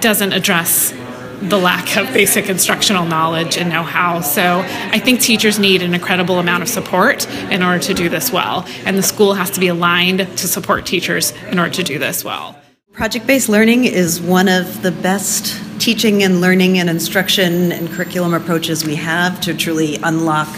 doesn't 0.00 0.32
address 0.32 0.92
the 1.40 1.58
lack 1.58 1.96
of 1.96 2.12
basic 2.12 2.48
instructional 2.48 3.04
knowledge 3.04 3.58
and 3.58 3.68
know 3.68 3.82
how. 3.82 4.20
So 4.20 4.62
I 4.66 4.98
think 4.98 5.20
teachers 5.20 5.58
need 5.58 5.82
an 5.82 5.94
incredible 5.94 6.38
amount 6.38 6.62
of 6.62 6.68
support 6.68 7.30
in 7.50 7.62
order 7.62 7.78
to 7.84 7.94
do 7.94 8.08
this 8.08 8.32
well. 8.32 8.64
And 8.84 8.96
the 8.96 9.02
school 9.02 9.34
has 9.34 9.50
to 9.50 9.60
be 9.60 9.68
aligned 9.68 10.20
to 10.20 10.48
support 10.48 10.86
teachers 10.86 11.32
in 11.50 11.58
order 11.58 11.72
to 11.72 11.82
do 11.82 11.98
this 11.98 12.24
well. 12.24 12.58
Project 12.92 13.26
based 13.26 13.50
learning 13.50 13.84
is 13.84 14.20
one 14.22 14.48
of 14.48 14.80
the 14.80 14.90
best 14.90 15.60
teaching 15.78 16.22
and 16.22 16.40
learning 16.40 16.78
and 16.78 16.88
instruction 16.88 17.70
and 17.70 17.90
curriculum 17.90 18.32
approaches 18.32 18.86
we 18.86 18.94
have 18.94 19.38
to 19.42 19.54
truly 19.54 19.96
unlock 20.02 20.48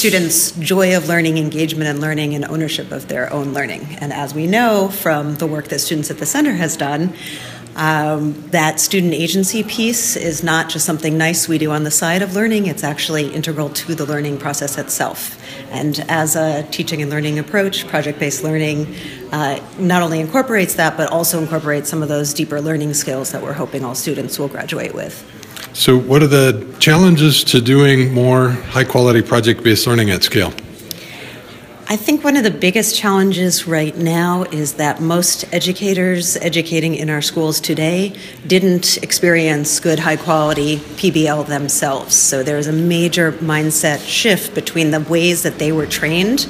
students' 0.00 0.52
joy 0.52 0.96
of 0.96 1.08
learning, 1.08 1.36
engagement 1.36 1.86
in 1.86 2.00
learning, 2.00 2.34
and 2.34 2.46
ownership 2.46 2.90
of 2.90 3.06
their 3.08 3.30
own 3.30 3.52
learning. 3.52 3.86
And 4.00 4.14
as 4.14 4.32
we 4.32 4.46
know 4.46 4.88
from 4.88 5.34
the 5.34 5.46
work 5.46 5.68
that 5.68 5.80
Students 5.80 6.10
at 6.10 6.16
the 6.16 6.24
Center 6.24 6.52
has 6.52 6.74
done, 6.74 7.12
um, 7.76 8.32
that 8.48 8.80
student 8.80 9.12
agency 9.12 9.62
piece 9.62 10.16
is 10.16 10.42
not 10.42 10.70
just 10.70 10.86
something 10.86 11.18
nice 11.18 11.48
we 11.48 11.58
do 11.58 11.70
on 11.70 11.84
the 11.84 11.90
side 11.90 12.22
of 12.22 12.34
learning, 12.34 12.66
it's 12.66 12.82
actually 12.82 13.28
integral 13.28 13.68
to 13.68 13.94
the 13.94 14.06
learning 14.06 14.38
process 14.38 14.78
itself. 14.78 15.38
And 15.70 16.02
as 16.08 16.34
a 16.34 16.62
teaching 16.70 17.02
and 17.02 17.10
learning 17.10 17.38
approach, 17.38 17.86
project 17.86 18.18
based 18.18 18.42
learning 18.42 18.94
uh, 19.32 19.60
not 19.78 20.02
only 20.02 20.20
incorporates 20.20 20.76
that, 20.76 20.96
but 20.96 21.10
also 21.10 21.42
incorporates 21.42 21.90
some 21.90 22.02
of 22.02 22.08
those 22.08 22.32
deeper 22.32 22.62
learning 22.62 22.94
skills 22.94 23.32
that 23.32 23.42
we're 23.42 23.52
hoping 23.52 23.84
all 23.84 23.94
students 23.94 24.38
will 24.38 24.48
graduate 24.48 24.94
with. 24.94 25.39
So, 25.72 25.96
what 25.96 26.20
are 26.22 26.26
the 26.26 26.66
challenges 26.80 27.44
to 27.44 27.60
doing 27.60 28.12
more 28.12 28.50
high 28.50 28.84
quality 28.84 29.22
project 29.22 29.62
based 29.62 29.86
learning 29.86 30.10
at 30.10 30.24
scale? 30.24 30.52
I 31.88 31.96
think 31.96 32.22
one 32.22 32.36
of 32.36 32.44
the 32.44 32.50
biggest 32.50 32.96
challenges 32.96 33.66
right 33.66 33.96
now 33.96 34.44
is 34.44 34.74
that 34.74 35.00
most 35.00 35.44
educators 35.52 36.36
educating 36.36 36.94
in 36.94 37.10
our 37.10 37.22
schools 37.22 37.60
today 37.60 38.14
didn't 38.46 38.98
experience 38.98 39.80
good 39.80 39.98
high 39.98 40.16
quality 40.16 40.76
PBL 40.76 41.46
themselves. 41.46 42.14
So 42.14 42.42
there's 42.44 42.68
a 42.68 42.72
major 42.72 43.32
mindset 43.32 44.06
shift 44.06 44.54
between 44.54 44.92
the 44.92 45.00
ways 45.00 45.42
that 45.42 45.58
they 45.58 45.72
were 45.72 45.86
trained 45.86 46.48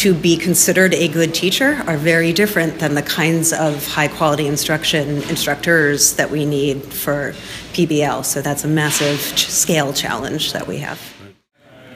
to 0.00 0.14
be 0.14 0.34
considered 0.34 0.94
a 0.94 1.08
good 1.08 1.34
teacher 1.34 1.84
are 1.86 1.98
very 1.98 2.32
different 2.32 2.78
than 2.78 2.94
the 2.94 3.02
kinds 3.02 3.52
of 3.52 3.86
high 3.86 4.08
quality 4.08 4.46
instruction 4.46 5.22
instructors 5.24 6.16
that 6.16 6.30
we 6.30 6.46
need 6.46 6.82
for 6.82 7.34
PBL. 7.74 8.24
So 8.24 8.40
that's 8.40 8.64
a 8.64 8.68
massive 8.68 9.20
scale 9.20 9.92
challenge 9.92 10.54
that 10.54 10.66
we 10.66 10.78
have. 10.78 11.19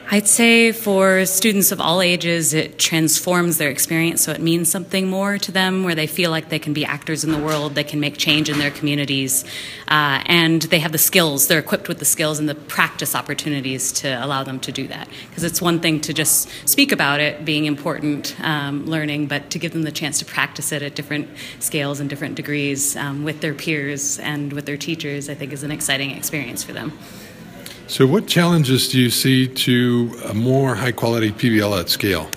I'd 0.07 0.27
say 0.27 0.71
for 0.71 1.25
students 1.25 1.71
of 1.71 1.81
all 1.81 1.99
ages, 1.99 2.53
it 2.53 2.77
transforms 2.77 3.57
their 3.57 3.71
experience 3.71 4.21
so 4.21 4.31
it 4.31 4.39
means 4.39 4.69
something 4.69 5.09
more 5.09 5.39
to 5.39 5.51
them 5.51 5.83
where 5.83 5.95
they 5.95 6.05
feel 6.05 6.29
like 6.29 6.49
they 6.49 6.59
can 6.59 6.73
be 6.73 6.85
actors 6.85 7.23
in 7.23 7.31
the 7.31 7.39
world, 7.39 7.73
they 7.73 7.83
can 7.83 7.99
make 7.99 8.15
change 8.15 8.47
in 8.47 8.59
their 8.59 8.69
communities, 8.69 9.43
uh, 9.87 10.21
and 10.27 10.61
they 10.63 10.77
have 10.77 10.91
the 10.91 10.99
skills, 10.99 11.47
they're 11.47 11.57
equipped 11.57 11.87
with 11.87 11.97
the 11.97 12.05
skills 12.05 12.37
and 12.37 12.47
the 12.47 12.53
practice 12.53 13.15
opportunities 13.15 13.91
to 13.93 14.07
allow 14.23 14.43
them 14.43 14.59
to 14.59 14.71
do 14.71 14.87
that. 14.87 15.09
Because 15.29 15.43
it's 15.43 15.59
one 15.59 15.79
thing 15.79 15.99
to 16.01 16.13
just 16.13 16.49
speak 16.69 16.91
about 16.91 17.19
it 17.19 17.43
being 17.43 17.65
important 17.65 18.35
um, 18.41 18.85
learning, 18.85 19.25
but 19.25 19.49
to 19.49 19.59
give 19.59 19.73
them 19.73 19.81
the 19.81 19.91
chance 19.91 20.19
to 20.19 20.25
practice 20.25 20.71
it 20.71 20.83
at 20.83 20.93
different 20.93 21.27
scales 21.59 21.99
and 21.99 22.11
different 22.11 22.35
degrees 22.35 22.95
um, 22.95 23.23
with 23.23 23.41
their 23.41 23.55
peers 23.55 24.19
and 24.19 24.53
with 24.53 24.67
their 24.67 24.77
teachers, 24.77 25.29
I 25.29 25.33
think 25.33 25.51
is 25.51 25.63
an 25.63 25.71
exciting 25.71 26.11
experience 26.11 26.63
for 26.63 26.73
them. 26.73 26.93
So, 27.87 28.07
what 28.07 28.25
challenges 28.25 28.89
do 28.89 28.99
you 28.99 29.11
see 29.11 29.47
to 29.47 30.19
a 30.25 30.33
more 30.33 30.73
high 30.73 30.91
quality 30.91 31.31
PBL 31.31 31.79
at 31.79 31.87
scale? 31.87 32.27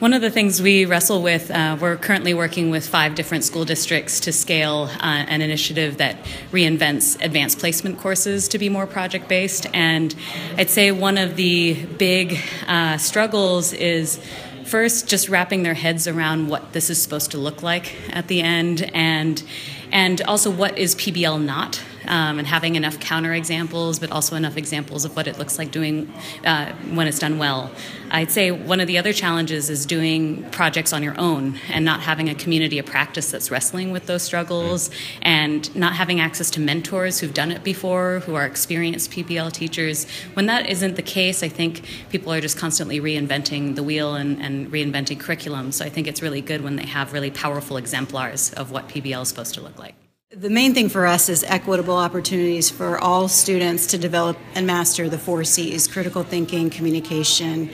One 0.00 0.12
of 0.12 0.20
the 0.20 0.30
things 0.30 0.60
we 0.60 0.84
wrestle 0.84 1.22
with, 1.22 1.50
uh, 1.50 1.78
we're 1.80 1.96
currently 1.96 2.34
working 2.34 2.68
with 2.68 2.86
five 2.86 3.14
different 3.14 3.44
school 3.44 3.64
districts 3.64 4.20
to 4.20 4.32
scale 4.32 4.90
uh, 5.00 5.24
an 5.28 5.40
initiative 5.40 5.96
that 5.96 6.16
reinvents 6.52 7.22
advanced 7.24 7.58
placement 7.58 7.98
courses 7.98 8.48
to 8.48 8.58
be 8.58 8.68
more 8.68 8.86
project 8.86 9.28
based. 9.28 9.66
And 9.72 10.14
I'd 10.58 10.68
say 10.68 10.92
one 10.92 11.16
of 11.16 11.36
the 11.36 11.86
big 11.96 12.38
uh, 12.66 12.98
struggles 12.98 13.72
is 13.72 14.22
first 14.66 15.08
just 15.08 15.30
wrapping 15.30 15.62
their 15.62 15.74
heads 15.74 16.06
around 16.06 16.48
what 16.48 16.74
this 16.74 16.90
is 16.90 17.02
supposed 17.02 17.30
to 17.30 17.38
look 17.38 17.62
like 17.62 17.94
at 18.10 18.28
the 18.28 18.42
end 18.42 18.90
and 18.94 19.42
and 19.90 20.22
also 20.22 20.50
what 20.50 20.78
is 20.78 20.94
PBL 20.94 21.42
not 21.42 21.82
um, 22.10 22.40
and 22.40 22.46
having 22.46 22.74
enough 22.74 22.98
counter 22.98 23.32
examples, 23.32 24.00
but 24.00 24.10
also 24.10 24.34
enough 24.34 24.56
examples 24.56 25.04
of 25.04 25.14
what 25.14 25.28
it 25.28 25.38
looks 25.38 25.58
like 25.58 25.70
doing 25.70 26.12
uh, 26.44 26.72
when 26.92 27.06
it's 27.06 27.20
done 27.20 27.38
well. 27.38 27.70
I'd 28.10 28.32
say 28.32 28.50
one 28.50 28.80
of 28.80 28.88
the 28.88 28.98
other 28.98 29.12
challenges 29.12 29.70
is 29.70 29.86
doing 29.86 30.42
projects 30.50 30.92
on 30.92 31.04
your 31.04 31.18
own 31.18 31.60
and 31.68 31.84
not 31.84 32.00
having 32.00 32.28
a 32.28 32.34
community 32.34 32.80
of 32.80 32.86
practice 32.86 33.30
that's 33.30 33.52
wrestling 33.52 33.92
with 33.92 34.06
those 34.06 34.24
struggles 34.24 34.90
and 35.22 35.74
not 35.76 35.92
having 35.94 36.18
access 36.18 36.50
to 36.50 36.60
mentors 36.60 37.20
who've 37.20 37.32
done 37.32 37.52
it 37.52 37.62
before, 37.62 38.18
who 38.20 38.34
are 38.34 38.44
experienced 38.44 39.12
PBL 39.12 39.52
teachers. 39.52 40.10
When 40.34 40.46
that 40.46 40.68
isn't 40.68 40.96
the 40.96 41.02
case, 41.02 41.44
I 41.44 41.48
think 41.48 41.84
people 42.10 42.32
are 42.32 42.40
just 42.40 42.58
constantly 42.58 43.00
reinventing 43.00 43.76
the 43.76 43.84
wheel 43.84 44.16
and, 44.16 44.42
and 44.42 44.70
reinventing 44.72 45.20
curriculum. 45.20 45.70
So 45.70 45.84
I 45.84 45.88
think 45.88 46.08
it's 46.08 46.22
really 46.22 46.40
good 46.40 46.62
when 46.62 46.74
they 46.74 46.86
have 46.86 47.12
really 47.12 47.30
powerful 47.30 47.76
exemplars 47.76 48.52
of 48.54 48.72
what 48.72 48.88
PBL 48.88 49.22
is 49.22 49.28
supposed 49.28 49.54
to 49.54 49.60
look 49.60 49.78
like. 49.78 49.94
The 50.36 50.48
main 50.48 50.74
thing 50.74 50.88
for 50.88 51.06
us 51.06 51.28
is 51.28 51.42
equitable 51.42 51.96
opportunities 51.96 52.70
for 52.70 52.96
all 53.00 53.26
students 53.26 53.88
to 53.88 53.98
develop 53.98 54.38
and 54.54 54.64
master 54.64 55.08
the 55.08 55.18
four 55.18 55.42
C's 55.42 55.88
critical 55.88 56.22
thinking, 56.22 56.70
communication, 56.70 57.68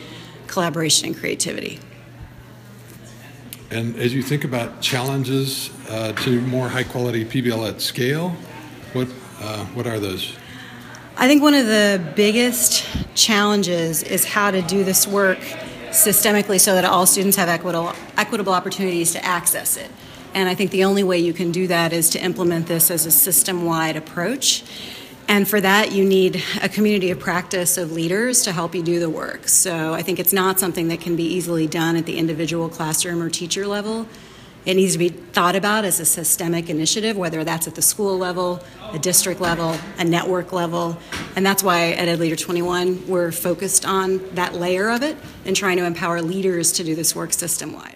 collaboration, 0.47 1.09
and 1.09 1.16
creativity. 1.19 1.79
And 3.71 3.95
as 3.97 4.14
you 4.14 4.23
think 4.23 4.45
about 4.45 4.81
challenges 4.81 5.69
uh, 5.90 6.12
to 6.12 6.40
more 6.40 6.71
high 6.71 6.85
quality 6.85 7.27
PBL 7.27 7.69
at 7.69 7.83
scale, 7.83 8.31
what, 8.95 9.09
uh, 9.42 9.66
what 9.66 9.87
are 9.87 10.01
those? 10.01 10.35
I 11.19 11.29
think 11.29 11.42
one 11.42 11.53
of 11.53 11.66
the 11.66 12.03
biggest 12.16 12.87
challenges 13.14 14.03
is 14.03 14.25
how 14.25 14.51
to 14.51 14.62
do 14.62 14.83
this 14.83 15.07
work 15.07 15.40
systemically 15.90 16.59
so 16.59 16.73
that 16.73 16.87
all 16.87 17.05
students 17.05 17.37
have 17.37 17.51
equitable, 17.51 17.92
equitable 18.16 18.55
opportunities 18.55 19.12
to 19.12 19.23
access 19.23 19.77
it. 19.77 19.90
And 20.37 20.51
I 20.51 20.55
think 20.55 20.70
the 20.70 20.85
only 20.85 21.03
way 21.03 21.18
you 21.18 21.33
can 21.33 21.51
do 21.51 21.66
that 21.68 21.94
is 21.94 22.11
to 22.11 22.22
implement 22.22 22.66
this 22.66 22.90
as 22.90 23.07
a 23.07 23.11
system 23.11 23.64
wide 23.64 23.96
approach. 23.96 24.64
And 25.29 25.49
for 25.49 25.62
that, 25.62 25.92
you 25.92 26.05
need 26.05 26.42
a 26.61 26.68
community 26.68 27.11
of 27.11 27.18
practice 27.18 27.79
of 27.79 27.92
leaders 27.92 28.42
to 28.42 28.53
help 28.53 28.75
you 28.75 28.83
do 28.83 29.01
the 29.01 29.09
work. 29.09 29.49
So 29.49 29.94
I 29.94 30.03
think 30.03 30.20
it's 30.20 30.35
not 30.35 30.61
something 30.61 30.88
that 30.88 31.01
can 31.01 31.16
be 31.16 31.22
easily 31.22 31.66
done 31.66 31.96
at 31.96 32.05
the 32.05 32.18
individual 32.18 32.68
classroom 32.68 33.22
or 33.22 33.31
teacher 33.31 33.66
level. 33.66 34.07
It 34.66 34.75
needs 34.75 34.92
to 34.92 34.99
be 34.99 35.09
thought 35.09 35.57
about 35.57 35.87
as 35.87 36.01
a 36.01 36.05
systemic 36.05 36.68
initiative, 36.68 37.16
whether 37.16 37.42
that's 37.42 37.66
at 37.66 37.75
the 37.75 37.81
school 37.81 38.18
level, 38.18 38.62
a 38.92 38.99
district 38.99 39.40
level, 39.40 39.75
a 39.96 40.05
network 40.05 40.53
level. 40.53 40.99
And 41.35 41.46
that's 41.46 41.62
why 41.62 41.92
at 41.92 42.09
Ed 42.09 42.20
Leader 42.20 42.37
21, 42.37 43.09
we're 43.09 43.33
focused 43.33 43.87
on 43.87 44.18
that 44.35 44.55
layer 44.55 44.90
of 44.90 45.03
it 45.03 45.16
and 45.46 45.57
trying 45.57 45.79
to 45.79 45.87
empower 45.87 46.20
leaders 46.20 46.72
to 46.72 46.85
do 46.85 46.94
this 46.94 47.16
work 47.16 47.33
system 47.33 47.72
wide. 47.72 47.96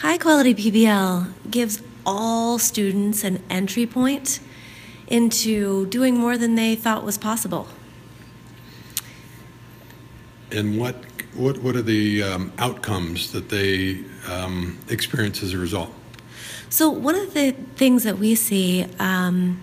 High 0.00 0.16
quality 0.16 0.54
PBL 0.54 1.32
gives 1.50 1.82
all 2.06 2.60
students 2.60 3.24
an 3.24 3.42
entry 3.50 3.84
point 3.84 4.38
into 5.08 5.86
doing 5.86 6.16
more 6.16 6.38
than 6.38 6.54
they 6.54 6.76
thought 6.76 7.02
was 7.02 7.18
possible. 7.18 7.66
And 10.52 10.78
what 10.78 10.94
what 11.34 11.58
what 11.58 11.74
are 11.74 11.82
the 11.82 12.22
um, 12.22 12.52
outcomes 12.58 13.32
that 13.32 13.48
they 13.48 14.04
um, 14.28 14.78
experience 14.88 15.42
as 15.42 15.52
a 15.52 15.58
result? 15.58 15.92
So 16.70 16.88
one 16.88 17.16
of 17.16 17.34
the 17.34 17.50
things 17.74 18.04
that 18.04 18.18
we 18.18 18.36
see 18.36 18.86
um, 19.00 19.60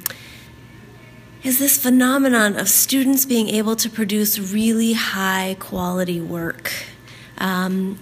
is 1.43 1.59
this 1.59 1.81
phenomenon 1.81 2.57
of 2.57 2.67
students 2.67 3.25
being 3.25 3.47
able 3.47 3.77
to 3.77 3.89
produce 3.89 4.37
really 4.37 4.93
high 4.93 5.55
quality 5.61 6.19
work. 6.19 6.73
Um, 7.37 7.99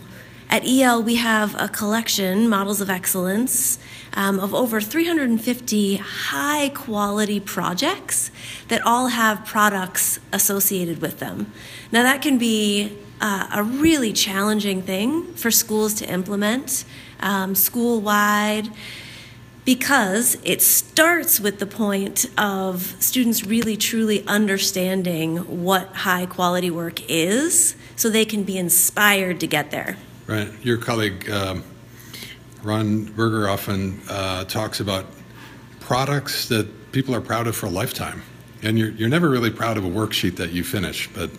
at 0.53 0.61
EL, 0.67 1.01
we 1.01 1.15
have 1.15 1.59
a 1.59 1.67
collection, 1.67 2.47
Models 2.47 2.79
of 2.79 2.87
Excellence, 2.87 3.79
um, 4.13 4.39
of 4.39 4.53
over 4.53 4.79
350 4.79 5.95
high 5.95 6.69
quality 6.69 7.39
projects 7.39 8.29
that 8.67 8.79
all 8.85 9.07
have 9.07 9.43
products 9.45 10.19
associated 10.31 11.01
with 11.01 11.17
them. 11.17 11.51
Now, 11.91 12.03
that 12.03 12.21
can 12.21 12.37
be 12.37 12.95
uh, 13.19 13.47
a 13.51 13.63
really 13.63 14.13
challenging 14.13 14.83
thing 14.83 15.33
for 15.33 15.49
schools 15.49 15.95
to 15.95 16.05
implement 16.07 16.85
um, 17.19 17.55
school 17.55 17.99
wide 17.99 18.69
because 19.65 20.37
it 20.43 20.61
starts 20.61 21.39
with 21.39 21.57
the 21.57 21.65
point 21.65 22.27
of 22.37 22.95
students 22.99 23.43
really 23.43 23.75
truly 23.75 24.23
understanding 24.27 25.37
what 25.63 25.87
high 25.95 26.27
quality 26.27 26.69
work 26.69 27.01
is 27.09 27.75
so 27.95 28.07
they 28.07 28.25
can 28.25 28.43
be 28.43 28.55
inspired 28.55 29.39
to 29.39 29.47
get 29.47 29.71
there. 29.71 29.97
Right. 30.25 30.49
Your 30.63 30.77
colleague, 30.77 31.29
um, 31.29 31.63
Ron 32.63 33.05
Berger, 33.05 33.49
often 33.49 34.01
uh, 34.09 34.45
talks 34.45 34.79
about 34.79 35.05
products 35.81 36.47
that 36.47 36.91
people 36.93 37.13
are 37.13 37.21
proud 37.21 37.47
of 37.47 37.55
for 37.57 37.65
a 37.65 37.69
lifetime. 37.69 38.21
And 38.61 38.79
you're, 38.79 38.91
you're 38.91 39.09
never 39.09 39.29
really 39.29 39.51
proud 39.51 39.77
of 39.77 39.83
a 39.83 39.89
worksheet 39.89 40.37
that 40.37 40.53
you 40.53 40.63
finish, 40.63 41.09
but 41.11 41.29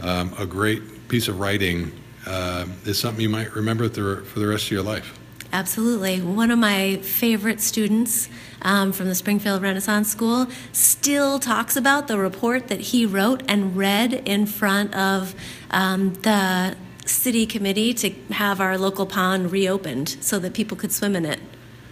um, 0.00 0.32
a 0.38 0.46
great 0.46 1.08
piece 1.08 1.26
of 1.26 1.40
writing 1.40 1.90
uh, 2.26 2.66
is 2.84 2.98
something 2.98 3.20
you 3.20 3.28
might 3.28 3.52
remember 3.54 3.88
for 3.88 4.38
the 4.38 4.46
rest 4.46 4.66
of 4.66 4.70
your 4.70 4.82
life. 4.82 5.18
Absolutely. 5.52 6.20
One 6.20 6.50
of 6.50 6.58
my 6.58 6.96
favorite 6.96 7.60
students 7.60 8.28
um, 8.62 8.92
from 8.92 9.08
the 9.08 9.14
Springfield 9.14 9.62
Renaissance 9.62 10.10
School 10.10 10.48
still 10.72 11.38
talks 11.38 11.76
about 11.76 12.08
the 12.08 12.18
report 12.18 12.68
that 12.68 12.80
he 12.80 13.06
wrote 13.06 13.42
and 13.46 13.76
read 13.76 14.12
in 14.12 14.46
front 14.46 14.94
of 14.96 15.34
um, 15.70 16.14
the 16.14 16.76
city 17.04 17.46
committee 17.46 17.94
to 17.94 18.10
have 18.32 18.60
our 18.60 18.78
local 18.78 19.06
pond 19.06 19.52
reopened 19.52 20.16
so 20.20 20.38
that 20.38 20.54
people 20.54 20.76
could 20.76 20.92
swim 20.92 21.14
in 21.16 21.24
it. 21.24 21.40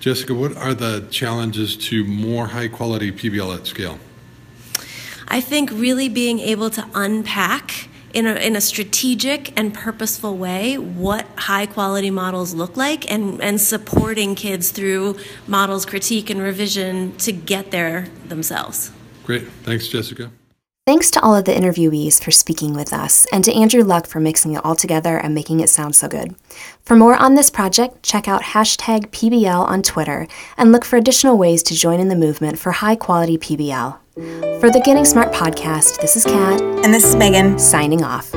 Jessica, 0.00 0.34
what 0.34 0.56
are 0.56 0.74
the 0.74 1.06
challenges 1.10 1.76
to 1.76 2.04
more 2.04 2.48
high 2.48 2.68
quality 2.68 3.12
PBL 3.12 3.56
at 3.56 3.66
scale? 3.66 3.98
I 5.28 5.40
think 5.40 5.70
really 5.70 6.08
being 6.08 6.40
able 6.40 6.70
to 6.70 6.86
unpack 6.94 7.88
in 8.12 8.26
a, 8.26 8.34
in 8.34 8.56
a 8.56 8.60
strategic 8.60 9.58
and 9.58 9.72
purposeful 9.72 10.36
way 10.36 10.76
what 10.76 11.26
high 11.36 11.66
quality 11.66 12.10
models 12.10 12.54
look 12.54 12.76
like 12.76 13.10
and, 13.10 13.40
and 13.40 13.60
supporting 13.60 14.34
kids 14.34 14.70
through 14.70 15.16
models 15.46 15.86
critique 15.86 16.28
and 16.30 16.40
revision 16.40 17.16
to 17.18 17.32
get 17.32 17.70
there 17.70 18.08
themselves. 18.26 18.92
Great. 19.24 19.48
Thanks, 19.62 19.88
Jessica. 19.88 20.30
Thanks 20.84 21.12
to 21.12 21.20
all 21.20 21.36
of 21.36 21.44
the 21.44 21.52
interviewees 21.52 22.20
for 22.20 22.32
speaking 22.32 22.74
with 22.74 22.92
us, 22.92 23.24
and 23.32 23.44
to 23.44 23.54
Andrew 23.54 23.84
Luck 23.84 24.08
for 24.08 24.18
mixing 24.18 24.54
it 24.54 24.64
all 24.64 24.74
together 24.74 25.16
and 25.16 25.32
making 25.32 25.60
it 25.60 25.68
sound 25.68 25.94
so 25.94 26.08
good. 26.08 26.34
For 26.84 26.96
more 26.96 27.14
on 27.14 27.36
this 27.36 27.50
project, 27.50 28.02
check 28.02 28.26
out 28.26 28.42
hashtag 28.42 29.06
PBL 29.10 29.64
on 29.64 29.84
Twitter 29.84 30.26
and 30.56 30.72
look 30.72 30.84
for 30.84 30.96
additional 30.96 31.38
ways 31.38 31.62
to 31.64 31.76
join 31.76 32.00
in 32.00 32.08
the 32.08 32.16
movement 32.16 32.58
for 32.58 32.72
high 32.72 32.96
quality 32.96 33.38
PBL. 33.38 33.96
For 34.58 34.70
the 34.70 34.82
Getting 34.84 35.04
Smart 35.04 35.32
podcast, 35.32 36.00
this 36.00 36.16
is 36.16 36.24
Kat. 36.24 36.60
And 36.60 36.92
this 36.92 37.04
is 37.04 37.14
Megan. 37.14 37.60
Signing 37.60 38.02
off. 38.02 38.34